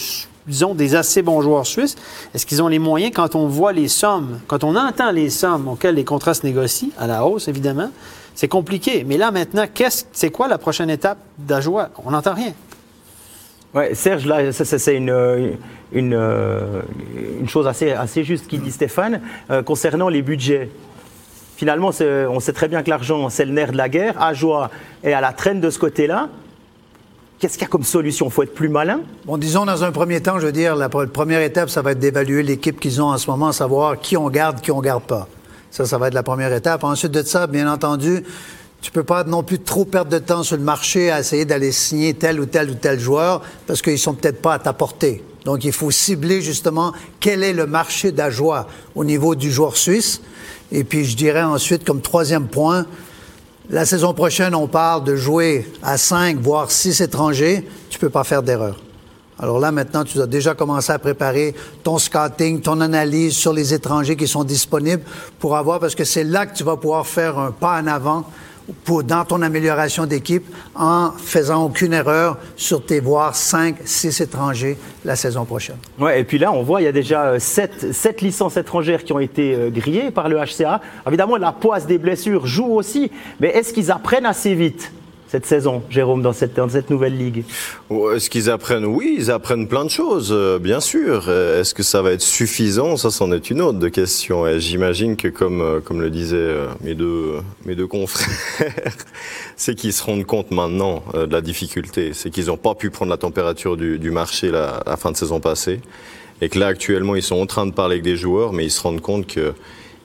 disons, 0.47 0.75
des 0.75 0.95
assez 0.95 1.23
bons 1.23 1.41
joueurs 1.41 1.67
suisses? 1.67 1.97
Est-ce 2.35 2.47
qu'ils 2.47 2.63
ont 2.63 2.69
les 2.69 2.79
moyens 2.79 3.13
quand 3.15 3.35
on 3.35 3.47
voit 3.47 3.73
les 3.73 3.89
sommes, 3.89 4.41
quand 4.47 4.65
on 4.65 4.77
entend 4.77 5.11
les 5.11 5.31
sommes 5.31 5.69
auxquelles 5.69 5.95
les 5.95 6.05
contrats 6.05 6.35
se 6.35 6.47
négocient, 6.47 6.91
à 6.99 7.07
la 7.07 7.25
hausse, 7.25 7.49
évidemment? 7.49 7.91
C'est 8.35 8.49
compliqué. 8.49 9.05
Mais 9.05 9.19
là, 9.19 9.31
maintenant, 9.31 9.67
qu'est-ce, 9.73 10.05
c'est 10.13 10.31
quoi 10.31 10.49
la 10.49 10.59
prochaine 10.59 10.89
étape 10.91 11.19
d'Ajoie? 11.39 11.91
On 12.05 12.11
n'entend 12.11 12.35
rien. 12.35 12.53
Ouais, 13.75 13.95
Serge, 13.95 14.27
là, 14.27 14.53
ça, 14.53 14.65
c'est 14.65 14.97
une, 14.97 15.57
une, 15.93 16.13
une 17.41 17.49
chose 17.49 17.67
assez, 17.67 17.93
assez 17.93 18.23
juste 18.25 18.47
qu'il 18.47 18.61
dit 18.61 18.71
Stéphane 18.71 19.21
euh, 19.51 19.63
concernant 19.63 20.09
les 20.09 20.23
budgets. 20.23 20.71
Finalement, 21.57 21.91
on 22.01 22.41
sait 22.41 22.53
très 22.53 22.69
bien 22.69 22.83
que 22.83 22.91
l'argent, 22.91 23.29
c'est 23.29 23.45
le 23.45 23.53
nerf 23.53 23.73
de 23.73 23.77
la 23.77 23.89
guerre. 23.89 24.21
Ajoie 24.21 24.71
est 25.05 25.13
à 25.13 25.21
la 25.21 25.33
traîne 25.33 25.61
de 25.61 25.71
ce 25.71 25.79
côté-là. 25.79 26.29
Qu'est-ce 27.43 27.55
qu'il 27.55 27.63
y 27.63 27.65
a 27.65 27.69
comme 27.71 27.83
solution? 27.83 28.27
Il 28.27 28.31
faut 28.31 28.45
être 28.45 28.55
plus 28.55 28.69
malin? 28.69 29.01
Bon, 29.27 29.37
disons, 29.37 29.67
dans 29.67 29.83
un 29.83 29.91
premier 29.91 30.21
temps, 30.21 30.39
je 30.39 30.47
veux 30.47 30.53
dire, 30.53 30.77
la 30.77 30.89
pre- 30.89 31.09
première 31.09 31.43
étape, 31.43 31.71
ça 31.71 31.83
va 31.83 31.91
être 31.91 31.99
d'évaluer 31.99 32.45
l'équipe 32.45 32.79
qu'ils 32.79 33.03
ont 33.03 33.09
en 33.09 33.19
ce 33.19 33.29
moment, 33.29 33.51
savoir 33.51 33.99
qui 33.99 34.17
on 34.17 34.31
garde, 34.31 34.61
qui 34.61 34.71
on 34.71 34.81
garde 34.81 35.03
pas. 35.03 35.27
Ça, 35.73 35.85
ça 35.85 35.99
va 35.99 36.07
être 36.07 36.15
la 36.15 36.23
première 36.23 36.53
étape. 36.53 36.85
Ensuite 36.85 37.11
de 37.11 37.21
ça, 37.25 37.49
bien 37.49 37.69
entendu, 37.69 38.23
tu 38.81 38.93
peux 38.93 39.03
pas 39.03 39.25
non 39.25 39.43
plus 39.43 39.59
trop 39.59 39.85
perdre 39.85 40.09
de 40.13 40.21
temps 40.21 40.45
sur 40.45 40.57
le 40.57 40.63
marché 40.63 41.11
à 41.11 41.19
essayer 41.19 41.45
d'aller 41.45 41.73
signer 41.73 42.15
tel 42.15 42.39
ou 42.39 42.47
tel 42.47 42.71
ou 42.71 42.75
tel 42.75 43.01
joueur 43.01 43.43
parce 43.67 43.83
qu'ils 43.83 43.99
sont 43.99 44.15
peut-être 44.15 44.41
pas 44.41 44.55
à 44.55 44.59
ta 44.61 44.73
portée. 44.73 45.25
Donc, 45.45 45.65
il 45.65 45.73
faut 45.73 45.91
cibler 45.91 46.43
justement 46.43 46.93
quel 47.19 47.43
est 47.43 47.55
le 47.55 47.67
marché 47.67 48.13
d'Ajoie 48.13 48.69
au 48.95 49.03
niveau 49.03 49.35
du 49.35 49.51
joueur 49.51 49.77
suisse. 49.77 50.23
Et 50.71 50.85
puis, 50.85 51.05
je 51.05 51.17
dirais 51.17 51.43
ensuite, 51.43 51.85
comme 51.85 52.03
troisième 52.03 52.47
point, 52.47 52.87
la 53.71 53.85
saison 53.85 54.13
prochaine, 54.13 54.55
on 54.55 54.67
parle 54.67 55.05
de 55.05 55.15
jouer 55.15 55.71
à 55.83 55.97
cinq, 55.97 56.39
voire 56.39 56.71
six 56.71 57.01
étrangers. 57.01 57.67
Tu 57.91 57.99
peux 57.99 58.11
pas 58.11 58.25
faire 58.25 58.43
d'erreur. 58.43 58.77
Alors 59.39 59.59
là, 59.59 59.73
maintenant, 59.73 60.05
tu 60.05 60.17
dois 60.17 60.27
déjà 60.27 60.55
commencer 60.55 60.93
à 60.93 60.99
préparer 60.99 61.55
ton 61.83 61.99
scouting, 61.99 62.61
ton 62.61 62.81
analyse 62.81 63.35
sur 63.35 63.53
les 63.53 63.73
étrangers 63.75 64.17
qui 64.17 64.29
sont 64.29 64.45
disponibles 64.45 65.03
pour 65.39 65.57
avoir, 65.57 65.81
parce 65.81 65.95
que 65.95 66.05
c'est 66.05 66.25
là 66.25 66.47
que 66.47 66.57
tu 66.57 66.65
vas 66.65 66.77
pouvoir 66.77 67.07
faire 67.07 67.39
un 67.39 67.51
pas 67.51 67.81
en 67.81 67.87
avant 67.87 68.25
pour, 68.85 69.05
dans 69.05 69.25
ton 69.25 69.43
amélioration 69.43 70.07
d'équipe 70.07 70.45
en 70.75 71.13
faisant 71.13 71.65
aucune 71.65 71.93
erreur 71.93 72.39
sur 72.57 72.85
tes 72.85 73.01
voire 73.01 73.35
5, 73.35 73.77
6 73.85 74.21
étrangers 74.21 74.79
la 75.05 75.17
saison 75.17 75.45
prochaine. 75.45 75.77
Ouais, 75.99 76.21
et 76.21 76.25
puis 76.25 76.39
là, 76.39 76.53
on 76.53 76.63
voit, 76.63 76.81
il 76.81 76.85
y 76.85 76.89
a 76.89 76.93
déjà 76.93 77.39
7, 77.39 77.93
7 77.93 78.21
licences 78.23 78.57
étrangères 78.57 79.05
qui 79.05 79.13
ont 79.13 79.19
été 79.19 79.55
euh, 79.55 79.71
grillées 79.71 80.11
par 80.11 80.29
le 80.29 80.37
HCA. 80.37 80.81
Évidemment, 81.07 81.37
la 81.37 81.53
poisse 81.53 81.87
des 81.87 81.99
blessures 81.99 82.47
joue 82.47 82.73
aussi, 82.75 83.11
mais 83.41 83.49
est-ce 83.49 83.73
qu'ils 83.73 83.91
apprennent 83.91 84.27
assez 84.27 84.55
vite? 84.55 84.93
Cette 85.33 85.47
saison, 85.47 85.83
Jérôme, 85.89 86.21
dans 86.21 86.35
cette, 86.35 86.91
nouvelle 86.91 87.17
ligue 87.17 87.45
Est-ce 87.91 88.29
qu'ils 88.29 88.51
apprennent? 88.51 88.85
Oui, 88.85 89.17
ils 89.19 89.31
apprennent 89.31 89.67
plein 89.67 89.87
de 89.87 89.89
choses, 89.89 90.29
euh, 90.31 90.59
bien 90.59 90.79
sûr. 90.79 91.25
Euh, 91.29 91.63
est-ce 91.63 91.73
que 91.73 91.83
ça 91.83 92.03
va 92.03 92.13
être 92.13 92.21
suffisant? 92.21 92.99
Ça, 92.99 93.11
c'en 93.11 93.33
est 93.33 93.49
une 93.49 93.63
autre 93.63 93.79
de 93.79 93.89
question. 93.89 94.47
Et 94.47 94.61
j'imagine 94.61 95.17
que, 95.17 95.29
comme, 95.29 95.63
euh, 95.63 95.81
le 95.91 96.11
disaient 96.11 96.55
mes 96.83 96.95
deux, 96.95 97.87
confrères, 97.89 98.29
c'est 99.57 99.75
qu'ils 99.75 99.95
se 99.95 100.03
rendent 100.03 100.27
compte 100.27 100.51
maintenant 100.51 101.03
de 101.15 101.33
la 101.33 101.41
difficulté. 101.41 102.11
C'est 102.13 102.29
qu'ils 102.29 102.49
n'ont 102.49 102.59
pas 102.59 102.75
pu 102.75 102.91
prendre 102.91 103.11
la 103.11 103.17
température 103.17 103.79
du, 103.79 103.99
du 103.99 104.11
marché 104.11 104.51
la, 104.51 104.83
la 104.85 104.99
fin 104.99 105.13
de 105.13 105.17
saison 105.17 105.41
passée. 105.41 105.81
Et 106.43 106.51
que 106.51 106.59
là, 106.59 106.67
actuellement, 106.67 107.17
ils 107.17 107.23
sont 107.23 107.41
en 107.41 107.47
train 107.47 107.65
de 107.65 107.73
parler 107.73 107.95
avec 107.95 108.05
des 108.05 108.17
joueurs, 108.17 108.53
mais 108.53 108.67
ils 108.67 108.71
se 108.71 108.83
rendent 108.83 109.01
compte 109.01 109.27
qu'ils 109.27 109.55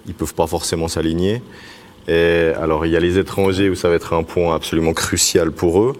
ne 0.07 0.13
peuvent 0.13 0.35
pas 0.35 0.47
forcément 0.47 0.87
s'aligner. 0.87 1.41
Et 2.07 2.51
alors, 2.61 2.85
il 2.85 2.91
y 2.91 2.95
a 2.95 2.99
les 2.99 3.17
étrangers 3.17 3.69
où 3.69 3.75
ça 3.75 3.89
va 3.89 3.95
être 3.95 4.13
un 4.13 4.23
point 4.23 4.55
absolument 4.55 4.93
crucial 4.93 5.51
pour 5.51 5.81
eux. 5.81 5.93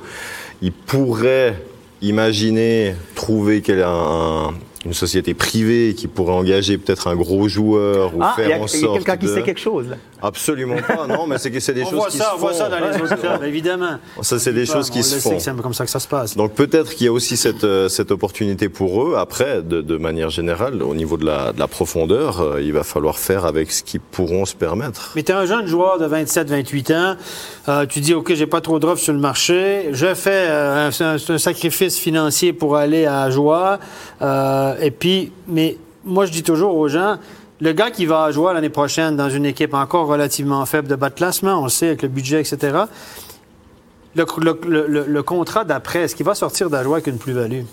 Ils 0.61 0.71
pourraient 0.71 1.61
imaginer 2.01 2.95
trouver 3.15 3.61
quel 3.61 3.83
un, 3.83 4.53
une 4.85 4.93
société 4.93 5.33
privée 5.33 5.93
qui 5.95 6.07
pourrait 6.07 6.33
engager 6.33 6.77
peut-être 6.77 7.07
un 7.07 7.15
gros 7.15 7.47
joueur 7.49 8.15
ou 8.15 8.19
ah, 8.21 8.33
faire 8.35 8.49
y 8.49 8.53
a, 8.53 8.57
en 8.57 8.61
y 8.61 8.63
a 8.63 8.67
sorte 8.67 8.95
quelqu'un 8.95 9.17
qui 9.17 9.27
sait 9.27 9.43
quelque 9.43 9.59
chose. 9.59 9.95
Absolument 10.21 10.77
pas, 10.87 11.05
non, 11.07 11.27
mais 11.27 11.37
c'est 11.37 11.51
que 11.51 11.59
c'est 11.59 11.73
des 11.73 11.83
choses 11.83 11.93
voit 11.93 12.07
qui 12.09 12.17
ça, 12.17 12.31
se 12.31 12.35
on 12.35 12.37
voit 12.37 12.51
font. 12.53 12.57
ça 12.57 12.69
dans 12.69 12.79
les 12.79 13.01
autres 13.01 13.15
clubs, 13.19 13.43
évidemment. 13.43 13.97
Ça, 14.21 14.39
c'est 14.39 14.53
des 14.53 14.65
choses 14.65 14.89
qui 14.89 14.99
on 14.99 15.03
se 15.03 15.15
font. 15.19 15.39
c'est 15.39 15.55
comme 15.61 15.73
ça 15.73 15.85
que 15.85 15.91
ça 15.91 15.99
se 15.99 16.07
passe. 16.07 16.35
Donc 16.35 16.53
peut-être 16.53 16.93
qu'il 16.95 17.05
y 17.05 17.09
a 17.09 17.11
aussi 17.13 17.37
cette, 17.37 17.63
euh, 17.63 17.87
cette 17.89 18.11
opportunité 18.11 18.69
pour 18.69 19.03
eux. 19.03 19.15
Après, 19.17 19.61
de, 19.61 19.81
de 19.81 19.97
manière 19.97 20.29
générale, 20.29 20.81
au 20.81 20.95
niveau 20.95 21.17
de 21.17 21.25
la, 21.25 21.53
de 21.53 21.59
la 21.59 21.67
profondeur, 21.67 22.41
euh, 22.41 22.61
il 22.61 22.73
va 22.73 22.83
falloir 22.83 23.17
faire 23.17 23.45
avec 23.45 23.71
ce 23.71 23.83
qu'ils 23.83 23.99
pourront 23.99 24.45
se 24.45 24.55
permettre. 24.55 25.11
Mais 25.15 25.23
tu 25.23 25.31
es 25.31 25.35
un 25.35 25.45
jeune 25.45 25.67
joueur 25.67 25.99
de 25.99 26.07
27-28 26.07 26.95
ans. 26.95 27.15
Euh, 27.69 27.85
tu 27.85 27.99
dis, 27.99 28.13
OK, 28.13 28.33
j'ai 28.33 28.47
pas 28.47 28.61
trop 28.61 28.79
d'offres 28.79 29.01
sur 29.01 29.13
le 29.13 29.19
marché. 29.19 29.89
Je 29.91 30.13
fais 30.15 30.47
euh, 30.49 30.89
un, 30.99 31.15
un, 31.15 31.37
sacrifice 31.37 31.97
financier 31.97 32.53
pour 32.53 32.75
aller 32.75 33.05
à 33.05 33.29
Joie. 33.29 33.79
Et 34.81 34.91
puis, 34.91 35.31
mais 35.47 35.77
moi, 36.03 36.25
je 36.25 36.31
dis 36.31 36.43
toujours 36.43 36.75
aux 36.75 36.87
gens, 36.87 37.17
le 37.59 37.71
gars 37.71 37.91
qui 37.91 38.05
va 38.05 38.31
jouer 38.31 38.53
l'année 38.53 38.69
prochaine 38.69 39.15
dans 39.15 39.29
une 39.29 39.45
équipe 39.45 39.73
encore 39.73 40.07
relativement 40.07 40.65
faible 40.65 40.87
de 40.87 40.95
bas 40.95 41.09
de 41.09 41.15
classement, 41.15 41.59
on 41.59 41.63
le 41.63 41.69
sait, 41.69 41.87
avec 41.87 42.01
le 42.03 42.07
budget, 42.07 42.41
etc., 42.41 42.77
le, 44.15 45.21
contrat 45.21 45.63
d'après, 45.63 45.99
est-ce 45.99 46.15
qu'il 46.15 46.25
va 46.25 46.33
sortir 46.33 46.71
d'Ajoie 46.71 46.95
avec 46.95 47.07
une 47.07 47.19
plus-value? 47.19 47.63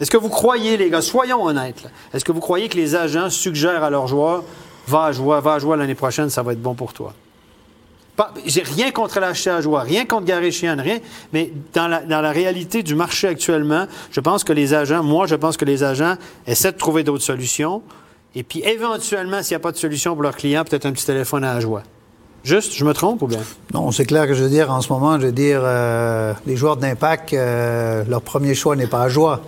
Est-ce 0.00 0.10
que 0.10 0.16
vous 0.16 0.30
croyez, 0.30 0.76
les 0.78 0.88
gars, 0.88 1.02
soyons 1.02 1.44
honnêtes, 1.44 1.84
est-ce 2.12 2.24
que 2.24 2.32
vous 2.32 2.40
croyez 2.40 2.68
que 2.68 2.76
les 2.76 2.94
agents 2.94 3.28
suggèrent 3.28 3.84
à 3.84 3.90
leurs 3.90 4.06
joueurs, 4.06 4.44
va 4.86 5.04
à 5.04 5.12
Joie, 5.12 5.40
va 5.40 5.58
Joie 5.58 5.76
l'année 5.76 5.94
prochaine, 5.94 6.30
ça 6.30 6.42
va 6.42 6.52
être 6.52 6.62
bon 6.62 6.74
pour 6.74 6.92
toi? 6.92 7.12
J'ai 8.46 8.62
rien 8.62 8.92
contre 8.92 9.18
l'acheter 9.20 9.50
à 9.50 9.60
Joie, 9.60 9.80
rien 9.80 10.06
contre 10.06 10.24
Gary 10.24 10.52
Sheehan, 10.52 10.76
rien, 10.80 11.00
mais 11.32 11.52
dans 11.74 11.88
la 11.88 12.30
réalité 12.30 12.82
du 12.82 12.94
marché 12.94 13.28
actuellement, 13.28 13.86
je 14.10 14.20
pense 14.20 14.44
que 14.44 14.52
les 14.52 14.72
agents, 14.72 15.02
moi, 15.02 15.26
je 15.26 15.34
pense 15.34 15.56
que 15.56 15.64
les 15.64 15.82
agents 15.82 16.16
essaient 16.46 16.72
de 16.72 16.78
trouver 16.78 17.02
d'autres 17.02 17.24
solutions. 17.24 17.82
Et 18.36 18.42
puis, 18.42 18.62
éventuellement, 18.64 19.42
s'il 19.42 19.52
n'y 19.54 19.56
a 19.56 19.60
pas 19.60 19.72
de 19.72 19.76
solution 19.76 20.14
pour 20.14 20.22
leurs 20.22 20.36
clients, 20.36 20.64
peut-être 20.64 20.86
un 20.86 20.92
petit 20.92 21.06
téléphone 21.06 21.44
à 21.44 21.60
Joie. 21.60 21.82
Juste, 22.42 22.74
je 22.74 22.84
me 22.84 22.92
trompe 22.92 23.22
ou 23.22 23.26
bien? 23.26 23.40
Non, 23.72 23.90
c'est 23.90 24.04
clair 24.04 24.26
que 24.26 24.34
je 24.34 24.42
veux 24.42 24.50
dire, 24.50 24.70
en 24.70 24.80
ce 24.82 24.92
moment, 24.92 25.18
je 25.18 25.26
veux 25.26 25.32
dire, 25.32 25.60
euh, 25.62 26.32
les 26.46 26.56
joueurs 26.56 26.76
d'impact, 26.76 27.32
euh, 27.32 28.04
leur 28.08 28.20
premier 28.22 28.54
choix 28.54 28.76
n'est 28.76 28.86
pas 28.86 29.02
à 29.02 29.08
Joie. 29.08 29.40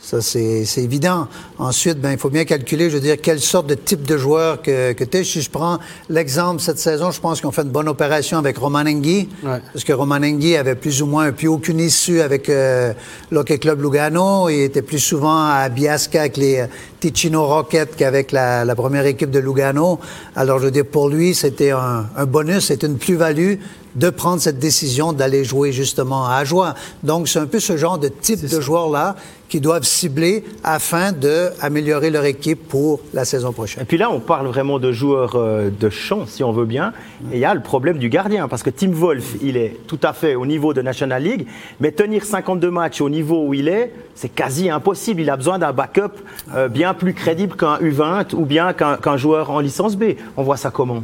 Ça, 0.00 0.20
c'est 0.20 0.64
évident. 0.78 1.28
Ensuite, 1.60 2.00
ben, 2.00 2.10
il 2.10 2.18
faut 2.18 2.28
bien 2.28 2.44
calculer, 2.44 2.90
je 2.90 2.96
veux 2.96 3.00
dire, 3.00 3.16
quelle 3.22 3.38
sorte 3.38 3.68
de 3.68 3.74
type 3.76 4.02
de 4.02 4.16
joueur 4.16 4.60
que, 4.60 4.92
que 4.94 5.04
tu 5.04 5.18
es. 5.18 5.22
Si 5.24 5.40
je 5.40 5.48
prends 5.48 5.78
l'exemple 6.10 6.60
cette 6.60 6.80
saison, 6.80 7.12
je 7.12 7.20
pense 7.20 7.40
qu'on 7.40 7.52
fait 7.52 7.62
une 7.62 7.68
bonne 7.70 7.88
opération 7.88 8.36
avec 8.38 8.58
Roman 8.58 8.80
Engui, 8.80 9.28
Ouais. 9.44 9.60
parce 9.72 9.84
que 9.84 9.92
Roman 9.92 10.16
Engui 10.16 10.56
avait 10.56 10.74
plus 10.74 11.02
ou 11.02 11.06
moins 11.06 11.30
plus 11.30 11.46
aucune 11.46 11.78
issue 11.78 12.20
avec 12.20 12.48
euh, 12.48 12.92
l'Hockey 13.30 13.58
Club 13.58 13.80
Lugano. 13.80 14.48
Il 14.48 14.62
était 14.62 14.82
plus 14.82 14.98
souvent 14.98 15.46
à 15.46 15.68
Biasca 15.68 16.22
avec 16.22 16.36
les 16.36 16.64
Ticino 17.02 17.44
Rockets 17.44 17.96
qu'avec 17.96 18.30
la, 18.30 18.64
la 18.64 18.76
première 18.76 19.06
équipe 19.06 19.32
de 19.32 19.40
Lugano. 19.40 19.98
Alors, 20.36 20.60
je 20.60 20.66
veux 20.66 20.70
dire, 20.70 20.86
pour 20.86 21.08
lui, 21.08 21.34
c'était 21.34 21.72
un, 21.72 22.06
un 22.16 22.26
bonus, 22.26 22.66
c'était 22.66 22.86
une 22.86 22.96
plus-value 22.96 23.54
de 23.96 24.08
prendre 24.08 24.40
cette 24.40 24.60
décision 24.60 25.12
d'aller 25.12 25.44
jouer 25.44 25.72
justement 25.72 26.26
à 26.26 26.36
Ajoie. 26.36 26.74
Donc, 27.02 27.28
c'est 27.28 27.40
un 27.40 27.46
peu 27.46 27.58
ce 27.58 27.76
genre 27.76 27.98
de 27.98 28.06
type 28.08 28.48
de 28.48 28.60
joueurs-là 28.60 29.16
qui 29.48 29.60
doivent 29.60 29.84
cibler 29.84 30.44
afin 30.64 31.12
d'améliorer 31.12 32.08
leur 32.08 32.24
équipe 32.24 32.68
pour 32.68 33.00
la 33.12 33.26
saison 33.26 33.52
prochaine. 33.52 33.82
Et 33.82 33.84
puis 33.84 33.98
là, 33.98 34.10
on 34.10 34.18
parle 34.18 34.46
vraiment 34.46 34.78
de 34.78 34.92
joueurs 34.92 35.36
euh, 35.36 35.68
de 35.68 35.90
champ, 35.90 36.24
si 36.26 36.42
on 36.42 36.52
veut 36.52 36.64
bien. 36.64 36.94
Et 37.30 37.34
il 37.34 37.38
y 37.38 37.44
a 37.44 37.52
le 37.52 37.60
problème 37.60 37.98
du 37.98 38.08
gardien, 38.08 38.48
parce 38.48 38.62
que 38.62 38.70
Tim 38.70 38.92
Wolf, 38.92 39.34
il 39.42 39.58
est 39.58 39.76
tout 39.86 40.00
à 40.04 40.14
fait 40.14 40.36
au 40.36 40.46
niveau 40.46 40.72
de 40.72 40.80
National 40.80 41.22
League, 41.22 41.46
mais 41.80 41.92
tenir 41.92 42.24
52 42.24 42.70
matchs 42.70 43.02
au 43.02 43.10
niveau 43.10 43.46
où 43.46 43.52
il 43.52 43.68
est, 43.68 43.92
c'est 44.14 44.30
quasi 44.30 44.70
impossible. 44.70 45.20
Il 45.20 45.28
a 45.28 45.36
besoin 45.36 45.58
d'un 45.58 45.72
backup 45.74 46.12
euh, 46.54 46.68
bien 46.92 46.98
plus 46.98 47.14
crédible 47.14 47.56
qu'un 47.56 47.78
U20 47.78 48.34
ou 48.34 48.44
bien 48.44 48.72
qu'un 48.72 49.16
joueur 49.16 49.50
en 49.50 49.60
licence 49.60 49.96
B. 49.96 50.14
On 50.36 50.42
voit 50.42 50.56
ça 50.56 50.70
comment? 50.70 51.02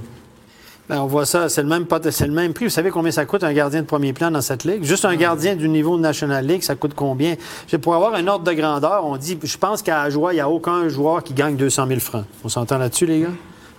Ben, 0.89 1.01
on 1.01 1.07
voit 1.07 1.27
ça, 1.27 1.51
c'est 1.51 1.63
le, 1.63 1.69
même, 1.69 1.83
le 1.83 2.53
prix. 2.53 2.65
Vous 2.65 2.71
savez 2.71 2.91
combien 2.91 3.11
ça 3.11 3.27
coûte 3.27 3.45
un 3.45 3.53
gardien 3.53 3.83
de 3.83 3.87
premier 3.87 4.15
plan 4.15 4.31
dans 4.31 4.41
cette 4.41 4.65
ligue? 4.65 4.85
Juste 4.85 5.05
un 5.05 5.17
gardien 5.17 5.55
du 5.55 5.69
niveau 5.69 5.99
de 5.99 6.03
National 6.03 6.47
League, 6.47 6.63
ça 6.63 6.77
coûte 6.77 6.93
combien? 6.95 7.35
Pour 7.83 7.95
avoir 7.95 8.15
un 8.15 8.27
ordre 8.27 8.45
de 8.45 8.53
grandeur, 8.53 9.05
on 9.05 9.19
dit, 9.19 9.39
je 9.43 9.59
pense 9.59 9.83
qu'à 9.83 10.09
Joie, 10.09 10.33
il 10.33 10.37
n'y 10.37 10.41
a 10.41 10.49
aucun 10.49 10.89
joueur 10.89 11.23
qui 11.23 11.35
gagne 11.35 11.57
200 11.57 11.87
000 11.89 12.01
francs. 12.01 12.25
On 12.43 12.49
s'entend 12.49 12.79
là-dessus, 12.79 13.05
les 13.05 13.21
gars? 13.21 13.29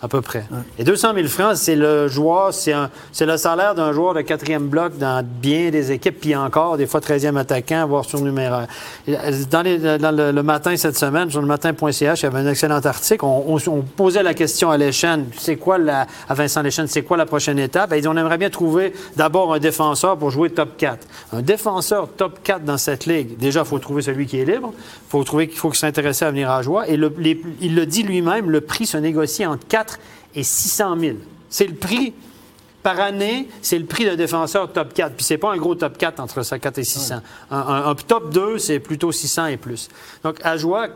À 0.01 0.07
peu 0.07 0.21
près. 0.21 0.45
Et 0.77 0.85
200 0.85 1.13
000 1.13 1.27
francs, 1.27 1.57
c'est 1.57 1.75
le 1.75 2.07
joueur, 2.07 2.53
c'est, 2.53 2.73
le 3.19 3.37
salaire 3.37 3.75
d'un 3.75 3.91
joueur 3.91 4.13
de 4.13 4.21
quatrième 4.21 4.67
bloc 4.67 4.97
dans 4.97 5.25
bien 5.25 5.71
des 5.71 5.91
équipes, 5.91 6.21
puis 6.21 6.35
encore, 6.37 6.77
des 6.77 6.87
fois 6.87 7.01
13e 7.01 7.35
attaquant, 7.35 7.85
voire 7.85 8.05
surnuméraire. 8.05 8.67
Et, 9.07 9.17
euh, 9.17 9.31
Dans, 9.49 9.61
les- 9.61 9.77
dans 9.77 10.15
le, 10.15 10.41
matin 10.41 10.77
cette 10.77 10.97
semaine, 10.97 11.29
sur 11.29 11.41
le 11.41 11.47
matin.ch, 11.47 12.21
il 12.21 12.23
y 12.23 12.25
avait 12.25 12.39
un 12.39 12.47
excellent 12.47 12.79
article. 12.79 13.25
On, 13.25 13.59
posait 13.97 14.23
la 14.23 14.33
question 14.33 14.71
à 14.71 14.77
c'est 15.37 15.57
quoi 15.57 15.77
à 16.29 16.33
Vincent 16.33 16.61
Léchane, 16.61 16.87
c'est 16.87 17.01
quoi 17.01 17.17
la 17.17 17.25
prochaine 17.25 17.59
étape? 17.59 17.89
Ben, 17.89 17.97
il 17.97 18.07
on 18.07 18.15
aimerait 18.15 18.37
bien 18.37 18.49
trouver 18.49 18.93
d'abord 19.17 19.53
un 19.53 19.59
défenseur 19.59 20.17
pour 20.17 20.31
jouer 20.31 20.49
top 20.49 20.77
4. 20.77 21.05
Un 21.33 21.41
défenseur 21.41 22.07
top 22.15 22.39
4 22.43 22.63
dans 22.63 22.77
cette 22.77 23.05
ligue, 23.05 23.37
déjà, 23.37 23.61
il 23.61 23.65
faut 23.65 23.79
trouver 23.79 24.01
celui 24.01 24.25
qui 24.25 24.39
est 24.39 24.45
libre. 24.45 24.71
Il 24.77 25.11
faut 25.11 25.23
trouver 25.23 25.47
qu'il 25.49 25.57
faut 25.57 25.73
s'intéresser 25.73 26.23
à 26.23 26.31
venir 26.31 26.49
à 26.49 26.61
joie. 26.61 26.87
Et 26.89 26.93
il 26.93 27.75
le 27.75 27.85
dit 27.85 28.03
lui-même, 28.03 28.49
le 28.49 28.61
prix 28.61 28.85
se 28.85 28.97
négocie 28.97 29.45
entre 29.45 29.67
4 29.67 29.88
et 30.35 30.43
600 30.43 30.97
000. 30.99 31.17
C'est 31.49 31.67
le 31.67 31.75
prix 31.75 32.13
par 32.83 32.99
année, 32.99 33.49
c'est 33.61 33.77
le 33.79 33.85
prix 33.85 34.05
d'un 34.05 34.15
défenseur 34.15 34.71
top 34.71 34.93
4. 34.93 35.15
Puis 35.15 35.25
c'est 35.25 35.37
pas 35.37 35.51
un 35.51 35.57
gros 35.57 35.75
top 35.75 35.97
4 35.97 36.19
entre 36.19 36.43
ça 36.43 36.59
4 36.59 36.77
et 36.77 36.83
600. 36.83 37.15
Un, 37.51 37.57
un- 37.57 37.89
un 37.89 37.95
top 37.95 38.31
2, 38.33 38.57
c'est 38.57 38.79
plutôt 38.79 39.11
600 39.11 39.47
et 39.47 39.57
plus. 39.57 39.89
Donc, 40.23 40.37
à 40.43 40.55
joie, 40.57 40.87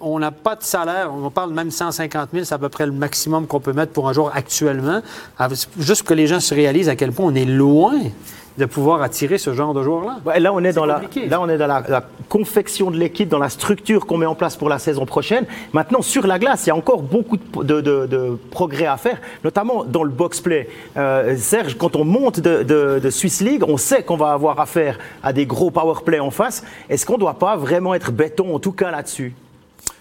on 0.00 0.18
n'a 0.18 0.30
pas 0.30 0.56
de 0.56 0.62
salaire. 0.62 1.10
On 1.12 1.30
parle 1.30 1.52
même 1.52 1.70
150 1.70 2.28
000, 2.32 2.44
c'est 2.44 2.54
à 2.54 2.58
peu 2.58 2.68
près 2.68 2.86
le 2.86 2.92
maximum 2.92 3.46
qu'on 3.46 3.60
peut 3.60 3.72
mettre 3.72 3.92
pour 3.92 4.08
un 4.08 4.12
joueur 4.12 4.32
actuellement. 4.34 5.00
Avec- 5.38 5.58
Juste 5.78 6.02
pour 6.02 6.10
que 6.10 6.14
les 6.14 6.26
gens 6.26 6.40
se 6.40 6.54
réalisent 6.54 6.88
à 6.88 6.96
quel 6.96 7.12
point 7.12 7.26
on 7.26 7.34
est 7.34 7.44
loin 7.44 7.94
de 8.58 8.66
pouvoir 8.66 9.00
attirer 9.00 9.38
ce 9.38 9.54
genre 9.54 9.72
de 9.72 9.82
joueur-là. 9.82 10.18
Ouais, 10.26 10.38
là, 10.40 10.52
on 10.52 10.62
est, 10.64 10.72
dans 10.72 10.84
la, 10.84 11.00
là, 11.28 11.40
on 11.40 11.48
est 11.48 11.56
dans 11.56 11.66
la, 11.68 11.82
la 11.88 12.04
confection 12.28 12.90
de 12.90 12.96
l'équipe, 12.96 13.28
dans 13.28 13.38
la 13.38 13.48
structure 13.48 14.06
qu'on 14.06 14.18
met 14.18 14.26
en 14.26 14.34
place 14.34 14.56
pour 14.56 14.68
la 14.68 14.78
saison 14.78 15.06
prochaine. 15.06 15.46
Maintenant, 15.72 16.02
sur 16.02 16.26
la 16.26 16.38
glace, 16.38 16.66
il 16.66 16.68
y 16.68 16.72
a 16.72 16.76
encore 16.76 17.00
beaucoup 17.00 17.36
de, 17.38 17.62
de- 17.62 17.80
de- 17.80 18.06
de 18.06 18.38
progrès 18.50 18.86
à 18.86 18.96
faire, 18.98 19.18
notamment 19.44 19.84
dans 19.84 20.02
le 20.02 20.10
box-play. 20.10 20.68
Euh, 20.96 21.36
Serge, 21.38 21.78
quand 21.78 21.96
on 21.96 22.04
monte 22.04 22.40
de, 22.40 22.62
de- 22.62 23.00
de 23.02 23.10
Swiss 23.10 23.40
League, 23.40 23.64
on 23.66 23.76
sait 23.78 24.02
qu'on 24.02 24.16
va 24.16 24.32
avoir 24.32 24.60
affaire 24.60 24.98
à 25.22 25.32
des 25.32 25.46
gros 25.46 25.70
power 25.70 25.94
play 26.04 26.18
en 26.20 26.30
face. 26.30 26.62
Est-ce 26.90 27.06
qu'on 27.06 27.14
ne 27.14 27.20
doit 27.20 27.38
pas 27.38 27.56
vraiment 27.56 27.94
être 27.94 28.10
béton, 28.12 28.54
en 28.54 28.58
tout 28.58 28.72
cas 28.72 28.90
là-dessus? 28.90 29.32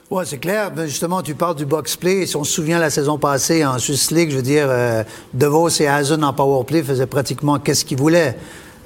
Ouais, 0.10 0.26
c'est 0.26 0.40
clair. 0.40 0.72
Ben, 0.72 0.88
justement, 0.88 1.22
tu 1.22 1.36
parles 1.36 1.56
du 1.56 1.66
box 1.66 1.96
play. 1.96 2.26
Si 2.26 2.36
on 2.36 2.44
se 2.44 2.52
souvient 2.52 2.80
la 2.80 2.90
saison 2.90 3.20
passée 3.20 3.64
en 3.64 3.78
Swiss 3.78 4.10
League, 4.10 4.32
je 4.32 4.38
veux 4.38 4.42
dire, 4.42 4.66
euh, 4.68 5.04
DeVos 5.36 5.70
et 5.82 5.88
Hazen 5.88 6.24
en 6.24 6.34
power 6.34 6.64
play 6.64 6.82
faisaient 6.82 7.06
pratiquement 7.06 7.60
qu'est-ce 7.60 7.86
qu'ils 7.86 8.00
voulaient. 8.00 8.36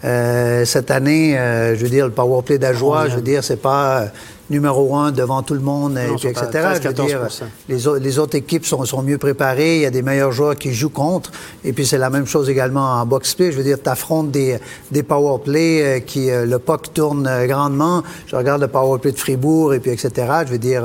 Euh, 0.03 0.65
cette 0.65 0.91
année, 0.91 1.37
euh, 1.37 1.77
je 1.77 1.83
veux 1.83 1.89
dire, 1.89 2.07
le 2.07 2.11
power 2.11 2.41
play 2.43 2.57
d'Ajoie, 2.57 3.07
je 3.07 3.15
veux 3.15 3.21
dire, 3.21 3.41
c'est 3.41 3.61
pas 3.61 4.01
euh, 4.01 4.07
numéro 4.49 4.95
un 4.95 5.11
devant 5.11 5.41
tout 5.41 5.53
le 5.53 5.59
monde, 5.61 5.97
et 5.97 6.07
puis, 6.17 6.27
etc. 6.29 6.45
Je 6.81 6.87
veux 6.87 6.93
13, 6.93 7.05
dire, 7.07 7.19
14%. 7.21 7.43
les, 7.69 7.87
au- 7.87 7.95
les 7.97 8.19
autres 8.19 8.35
équipes 8.35 8.65
sont, 8.65 8.83
sont 8.85 9.01
mieux 9.01 9.17
préparées, 9.17 9.77
il 9.77 9.81
y 9.81 9.85
a 9.85 9.89
des 9.89 10.01
meilleurs 10.01 10.31
joueurs 10.31 10.55
qui 10.55 10.73
jouent 10.73 10.89
contre, 10.89 11.31
et 11.63 11.71
puis 11.73 11.85
c'est 11.85 11.97
la 11.97 12.09
même 12.09 12.25
chose 12.25 12.49
également 12.49 12.81
en 12.99 13.05
box 13.05 13.33
play. 13.35 13.51
Je 13.51 13.57
veux 13.57 13.63
dire, 13.63 13.77
tu 13.81 13.89
affrontes 13.89 14.31
des, 14.31 14.57
des 14.91 15.01
power 15.03 15.39
play 15.43 15.81
euh, 15.83 15.99
qui, 16.01 16.29
euh, 16.29 16.45
le 16.45 16.59
puck 16.59 16.93
tourne 16.93 17.25
euh, 17.27 17.47
grandement. 17.47 18.03
Je 18.27 18.35
regarde 18.35 18.61
le 18.61 18.67
power 18.67 18.99
play 18.99 19.11
de 19.13 19.17
Fribourg, 19.19 19.73
et 19.73 19.79
puis 19.79 19.91
etc. 19.91 20.11
Je 20.45 20.51
veux 20.51 20.57
dire, 20.57 20.83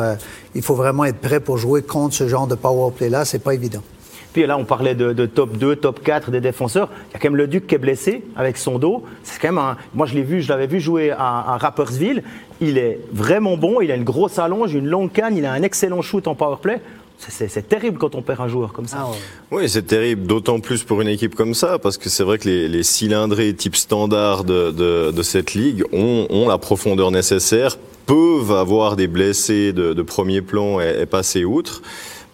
il 0.55 0.63
faut 0.63 0.75
vraiment 0.75 1.05
être 1.05 1.19
prêt 1.21 1.41
pour 1.41 1.59
jouer 1.59 1.83
contre 1.83 2.15
ce 2.15 2.29
genre 2.29 2.47
de 2.47 2.55
power 2.55 2.93
play-là, 2.97 3.25
c'est 3.25 3.39
pas 3.41 3.55
évident. 3.55 3.83
Puis 4.33 4.47
là, 4.47 4.59
on 4.59 4.65
parlait 4.65 4.95
de, 4.95 5.13
de 5.13 5.27
top 5.27 5.57
2, 5.57 5.77
top 5.77 6.03
4 6.03 6.31
des 6.31 6.41
défenseurs. 6.41 6.89
Il 7.11 7.15
y 7.15 7.17
a 7.17 7.19
quand 7.19 7.29
même 7.31 7.37
le 7.37 7.47
Duc 7.47 7.67
qui 7.67 7.75
est 7.75 7.79
blessé 7.79 8.23
avec 8.37 8.57
son 8.59 8.79
dos. 8.79 9.05
C'est 9.23 9.41
quand 9.41 9.49
même 9.49 9.59
un... 9.59 9.77
Moi, 9.95 10.07
je 10.07 10.15
l'ai 10.15 10.23
vu, 10.23 10.43
je 10.43 10.49
l'avais 10.49 10.67
vu 10.67 10.81
jouer 10.81 11.11
à, 11.11 11.19
à 11.55 11.57
Rappersville. 11.57 12.23
Il 12.61 12.77
est 12.79 13.01
vraiment 13.13 13.57
bon. 13.57 13.81
Il 13.81 13.91
a 13.91 13.95
une 13.97 14.05
grosse 14.05 14.39
allonge, 14.39 14.75
une 14.75 14.87
longue 14.87 15.11
canne. 15.13 15.37
Il 15.37 15.47
a 15.47 15.53
un 15.53 15.63
excellent 15.63 16.03
shoot 16.03 16.27
en 16.29 16.35
powerplay. 16.35 16.81
C'est- 17.19 17.33
C'est 17.33 17.49
c'est 17.49 17.63
terrible 17.69 17.99
quand 17.99 18.15
on 18.15 18.23
perd 18.23 18.41
un 18.43 18.49
joueur 18.49 18.73
comme 18.73 18.87
ça. 18.87 18.99
Ah 19.01 19.11
ouais. 19.11 19.17
Oui, 19.63 19.69
c'est 19.69 19.83
terrible, 19.87 20.25
d'autant 20.27 20.61
plus 20.61 20.85
pour 20.85 21.01
une 21.01 21.09
équipe 21.09 21.35
comme 21.35 21.53
ça, 21.55 21.79
parce 21.81 21.99
que 21.99 22.09
c'est 22.09 22.23
vrai 22.23 22.39
que 22.39 22.49
les, 22.49 22.69
les 22.69 22.85
cylindrés 22.85 23.53
type 23.55 23.75
standard 23.75 24.45
de, 24.45 24.71
de, 24.71 25.11
de 25.11 25.23
cette 25.25 25.55
ligue 25.55 25.83
ont, 25.93 26.27
ont 26.31 26.47
la 26.49 26.59
profondeur 26.59 27.11
nécessaire, 27.11 27.77
peuvent 28.07 28.53
avoir 28.53 28.95
des 28.95 29.09
blessés 29.09 29.73
de, 29.73 29.95
de 29.95 30.03
premier 30.03 30.43
plan 30.43 30.81
et, 30.81 31.01
et 31.01 31.07
passer 31.07 31.45
outre. 31.45 31.83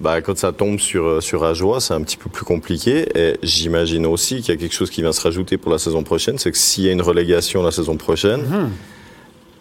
Bah, 0.00 0.20
quand 0.20 0.36
ça 0.36 0.52
tombe 0.52 0.78
sur, 0.78 1.22
sur 1.22 1.44
Ajoie, 1.44 1.80
c'est 1.80 1.94
un 1.94 2.02
petit 2.02 2.16
peu 2.16 2.28
plus 2.28 2.44
compliqué. 2.44 3.06
Et 3.14 3.36
j'imagine 3.42 4.06
aussi 4.06 4.42
qu'il 4.42 4.54
y 4.54 4.56
a 4.56 4.60
quelque 4.60 4.74
chose 4.74 4.90
qui 4.90 5.02
vient 5.02 5.12
se 5.12 5.20
rajouter 5.20 5.56
pour 5.56 5.70
la 5.70 5.78
saison 5.78 6.02
prochaine, 6.02 6.38
c'est 6.38 6.50
que 6.50 6.58
s'il 6.58 6.84
y 6.84 6.88
a 6.88 6.92
une 6.92 7.02
relégation 7.02 7.62
la 7.62 7.70
saison 7.70 7.96
prochaine, 7.96 8.70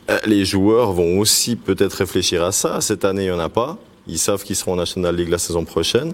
euh, 0.10 0.18
les 0.26 0.44
joueurs 0.44 0.92
vont 0.92 1.20
aussi 1.20 1.56
peut-être 1.56 1.94
réfléchir 1.94 2.44
à 2.44 2.52
ça. 2.52 2.82
Cette 2.82 3.06
année, 3.06 3.24
il 3.24 3.32
n'y 3.32 3.32
en 3.32 3.40
a 3.40 3.50
pas. 3.50 3.78
Ils 4.08 4.20
savent 4.20 4.44
qu'ils 4.44 4.56
seront 4.56 4.74
en 4.74 4.78
National 4.78 5.16
League 5.16 5.30
la 5.30 5.38
saison 5.38 5.64
prochaine. 5.64 6.14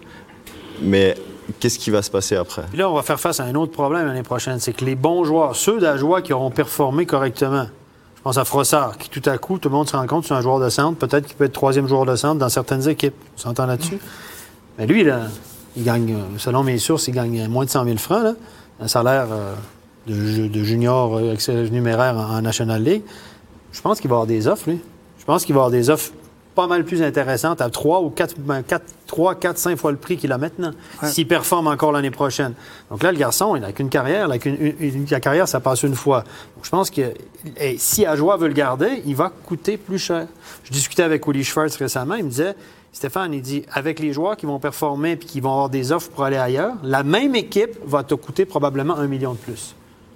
Mais 0.81 1.15
qu'est-ce 1.59 1.79
qui 1.79 1.89
va 1.89 2.01
se 2.01 2.11
passer 2.11 2.35
après? 2.35 2.63
Puis 2.69 2.77
là, 2.77 2.89
on 2.89 2.93
va 2.93 3.01
faire 3.01 3.19
face 3.19 3.39
à 3.39 3.45
un 3.45 3.55
autre 3.55 3.71
problème 3.71 4.05
l'année 4.05 4.23
prochaine, 4.23 4.59
c'est 4.59 4.73
que 4.73 4.85
les 4.85 4.95
bons 4.95 5.23
joueurs, 5.23 5.55
ceux 5.55 5.79
d'Ajoie 5.79 6.21
qui 6.21 6.33
auront 6.33 6.51
performé 6.51 7.05
correctement, 7.05 7.67
je 8.19 8.23
pense 8.23 8.38
à 8.38 8.43
Frossard, 8.43 8.97
qui 8.97 9.09
tout 9.09 9.27
à 9.29 9.38
coup, 9.38 9.57
tout 9.59 9.69
le 9.69 9.75
monde 9.75 9.88
se 9.89 9.95
rend 9.95 10.05
compte, 10.05 10.25
c'est 10.25 10.33
un 10.33 10.41
joueur 10.41 10.59
de 10.59 10.67
centre, 10.69 10.97
peut-être 10.97 11.25
qu'il 11.25 11.38
peut 11.38 11.45
être 11.45 11.53
troisième 11.53 11.88
joueur 11.88 12.05
de 12.05 12.15
centre 12.17 12.38
dans 12.38 12.49
certaines 12.49 12.88
équipes. 12.89 13.15
On 13.38 13.39
s'entend 13.39 13.65
là-dessus. 13.65 13.97
Mais 14.77 14.85
lui, 14.88 15.03
là, 15.05 15.21
il 15.77 15.85
gagne, 15.85 16.17
selon 16.38 16.63
mes 16.63 16.77
sources, 16.79 17.07
il 17.07 17.13
gagne 17.13 17.47
moins 17.47 17.63
de 17.63 17.69
100 17.69 17.85
000 17.85 17.97
francs, 17.97 18.35
un 18.81 18.88
salaire 18.89 19.27
euh, 19.31 19.55
de, 20.07 20.13
ju- 20.13 20.49
de 20.49 20.63
junior 20.63 21.15
euh, 21.17 21.69
numéraire 21.69 22.17
en, 22.17 22.38
en 22.38 22.41
National 22.41 22.83
League. 22.83 23.03
Je 23.71 23.79
pense 23.81 24.01
qu'il 24.01 24.09
va 24.09 24.15
avoir 24.17 24.27
des 24.27 24.47
offres, 24.47 24.69
lui. 24.69 24.81
Je 25.17 25.23
pense 25.25 25.45
qu'il 25.45 25.55
va 25.55 25.59
avoir 25.61 25.71
des 25.71 25.89
offres 25.89 26.11
pas 26.56 26.68
mal 26.68 26.84
plus 26.84 27.01
intéressantes 27.01 27.62
à 27.62 27.70
3 27.70 28.01
ou 28.01 28.10
4, 28.10 28.36
4, 28.68 28.84
3, 29.08 29.36
4, 29.36 29.58
5 29.58 29.77
fois 29.77 29.91
le 29.91 29.98
prix 29.98 30.18
qu'il 30.18 30.32
a 30.32 30.38
maintenant, 30.38 30.72
s'il 31.08 31.27
performe 31.27 31.68
encore 31.68 31.91
l'année 31.91 32.12
prochaine. 32.12 32.53
Donc 32.91 33.01
là, 33.03 33.12
le 33.12 33.18
garçon, 33.18 33.56
il 33.56 33.62
n'a 33.62 33.72
qu'une 33.72 33.89
carrière. 33.89 34.27
il 34.27 34.32
a 34.34 34.38
qu'une- 34.39 34.58
une- 34.60 34.75
une- 34.79 35.06
la 35.10 35.20
carrière, 35.20 35.48
ça 35.48 35.60
passe 35.60 35.84
une 35.84 35.96
fois. 35.96 36.20
Donc 36.56 36.65
je 36.65 36.70
pense 36.70 36.89
que 36.89 37.13
et 37.58 37.77
si 37.77 38.06
Ajoie 38.06 38.36
veut 38.38 38.48
le 38.48 38.53
garder, 38.53 39.01
il 39.06 39.15
va 39.15 39.32
coûter 39.46 39.77
plus 39.77 40.00
cher. 40.00 40.27
Je 40.65 40.72
discutais 40.72 41.03
avec 41.03 41.25
Willy 41.27 41.44
Schwartz 41.44 41.75
récemment, 41.77 42.15
il 42.15 42.25
me 42.25 42.29
disait, 42.29 42.56
Stéphane, 42.91 43.34
il 43.36 43.41
dit, 43.44 43.63
avec 43.72 44.00
les 44.00 44.12
joueurs 44.13 44.36
qui 44.36 44.48
vont 44.48 44.58
performer 44.60 45.12
et 45.12 45.18
qui 45.18 45.39
vont 45.41 45.51
avoir 45.51 45.70
des 45.70 45.91
offres 45.91 46.10
pour 46.10 46.24
aller 46.24 46.38
ailleurs, 46.38 46.74
la 46.84 47.03
même 47.03 47.36
équipe 47.36 47.77
va 47.86 48.03
te 48.03 48.15
coûter 48.15 48.46
probablement 48.46 48.98
un 48.98 49.06
million 49.06 49.34
de 49.34 49.38
plus. 49.38 49.75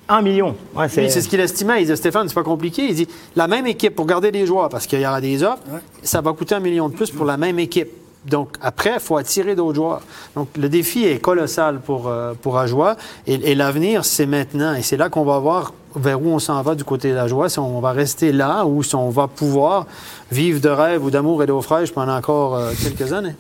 Un 0.10 0.22
million. 0.22 0.56
Ouais, 0.76 0.88
Lui, 0.88 1.10
c'est 1.10 1.22
ce 1.22 1.30
qu'il 1.30 1.40
estimait. 1.40 1.82
Il 1.82 1.88
dit, 1.88 1.96
Stéphane, 1.96 2.28
c'est 2.28 2.36
pas 2.36 2.44
compliqué. 2.44 2.86
Il 2.90 2.96
dit, 2.96 3.08
la 3.36 3.48
même 3.48 3.66
équipe, 3.68 3.96
pour 3.96 4.06
garder 4.06 4.32
des 4.32 4.46
joueurs, 4.46 4.70
parce 4.70 4.86
qu'il 4.86 5.00
y 5.00 5.08
aura 5.08 5.22
des 5.22 5.44
offres, 5.44 5.62
ça 6.02 6.22
va 6.22 6.34
coûter 6.34 6.56
un 6.56 6.60
million 6.60 6.90
de 6.90 6.94
plus 6.94 7.10
pour 7.10 7.26
la 7.26 7.38
même 7.38 7.58
équipe. 7.60 7.90
Donc, 8.26 8.56
après, 8.62 8.94
il 8.96 9.00
faut 9.00 9.18
attirer 9.18 9.56
d'autres 9.56 9.76
joueurs. 9.76 10.02
Donc, 10.36 10.50
le 10.58 10.70
défi 10.70 11.06
est 11.06 11.20
colossal 11.20 11.80
pour, 11.82 12.08
euh, 12.08 12.34
pour 12.42 12.58
Ajoie. 12.58 12.96
Et, 13.28 13.34
et 13.52 13.56
l'avenir, 13.56 14.06
c'est 14.06 14.26
maintenant. 14.26 14.74
Et 14.76 14.82
c'est 14.82 14.98
là 14.98 15.10
qu'on 15.10 15.26
va 15.26 15.40
voir 15.40 15.74
vers 15.96 16.22
où 16.22 16.28
on 16.28 16.40
s'en 16.40 16.62
va 16.62 16.76
du 16.76 16.84
côté 16.84 17.10
de 17.12 17.16
l'Ajoie, 17.16 17.50
si 17.50 17.60
on 17.60 17.80
va 17.80 17.92
rester 17.92 18.32
là 18.32 18.66
ou 18.66 18.82
si 18.82 18.96
on 18.96 19.10
va 19.10 19.28
pouvoir 19.28 19.86
vivre 20.32 20.60
de 20.60 20.70
rêve 20.70 21.04
ou 21.04 21.12
d'amour 21.12 21.44
et 21.44 21.46
d'eau 21.46 21.62
fraîche 21.62 21.92
pendant 21.92 22.16
encore 22.16 22.56
euh, 22.56 22.72
quelques 22.82 23.14
années. 23.14 23.36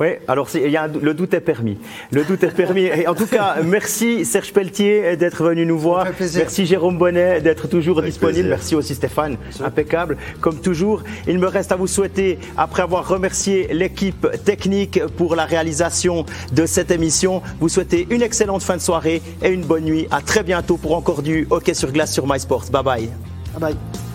Oui, 0.00 0.08
alors 0.26 0.48
y 0.56 0.76
a 0.76 0.86
le 0.88 1.12
doute 1.14 1.34
est 1.34 1.40
permis. 1.40 1.76
Le 2.10 2.24
doute 2.24 2.42
est 2.42 2.54
permis. 2.54 2.84
Et 2.84 3.06
en 3.06 3.14
tout 3.14 3.26
cas, 3.26 3.56
merci 3.62 4.24
Serge 4.24 4.52
Pelletier 4.52 5.16
d'être 5.16 5.44
venu 5.44 5.66
nous 5.66 5.78
voir. 5.78 6.06
Merci 6.36 6.64
Jérôme 6.64 6.96
Bonnet 6.96 7.42
d'être 7.42 7.68
toujours 7.68 7.98
Avec 7.98 8.10
disponible. 8.10 8.34
plaisir. 8.38 8.50
Merci 8.50 8.74
aussi 8.74 8.94
Stéphane, 8.94 9.36
impeccable 9.62 10.16
comme 10.40 10.58
toujours. 10.60 11.02
Il 11.28 11.38
me 11.38 11.46
reste 11.46 11.70
à 11.72 11.76
vous 11.76 11.86
souhaiter, 11.86 12.38
après 12.56 12.82
avoir 12.82 13.06
remercié 13.06 13.68
l'équipe 13.72 14.26
technique 14.44 15.04
pour 15.16 15.36
la 15.36 15.44
réalisation 15.44 16.24
de 16.52 16.64
cette 16.64 16.90
émission, 16.90 17.42
vous 17.60 17.68
souhaiter 17.68 18.06
une 18.10 18.22
excellente 18.22 18.62
fin 18.62 18.76
de 18.76 18.82
soirée 18.82 19.20
et 19.42 19.50
une 19.50 19.64
bonne 19.64 19.84
nuit. 19.84 20.06
À 20.10 20.22
très 20.22 20.42
bientôt 20.42 20.78
pour 20.78 20.96
encore 20.96 21.22
du 21.22 21.46
hockey 21.50 21.74
sur 21.74 21.92
glace 21.92 22.12
sur 22.12 22.26
MySports. 22.26 22.70
Bye 22.72 22.82
bye. 22.82 23.10
Bye 23.52 23.60
bye. 23.60 24.09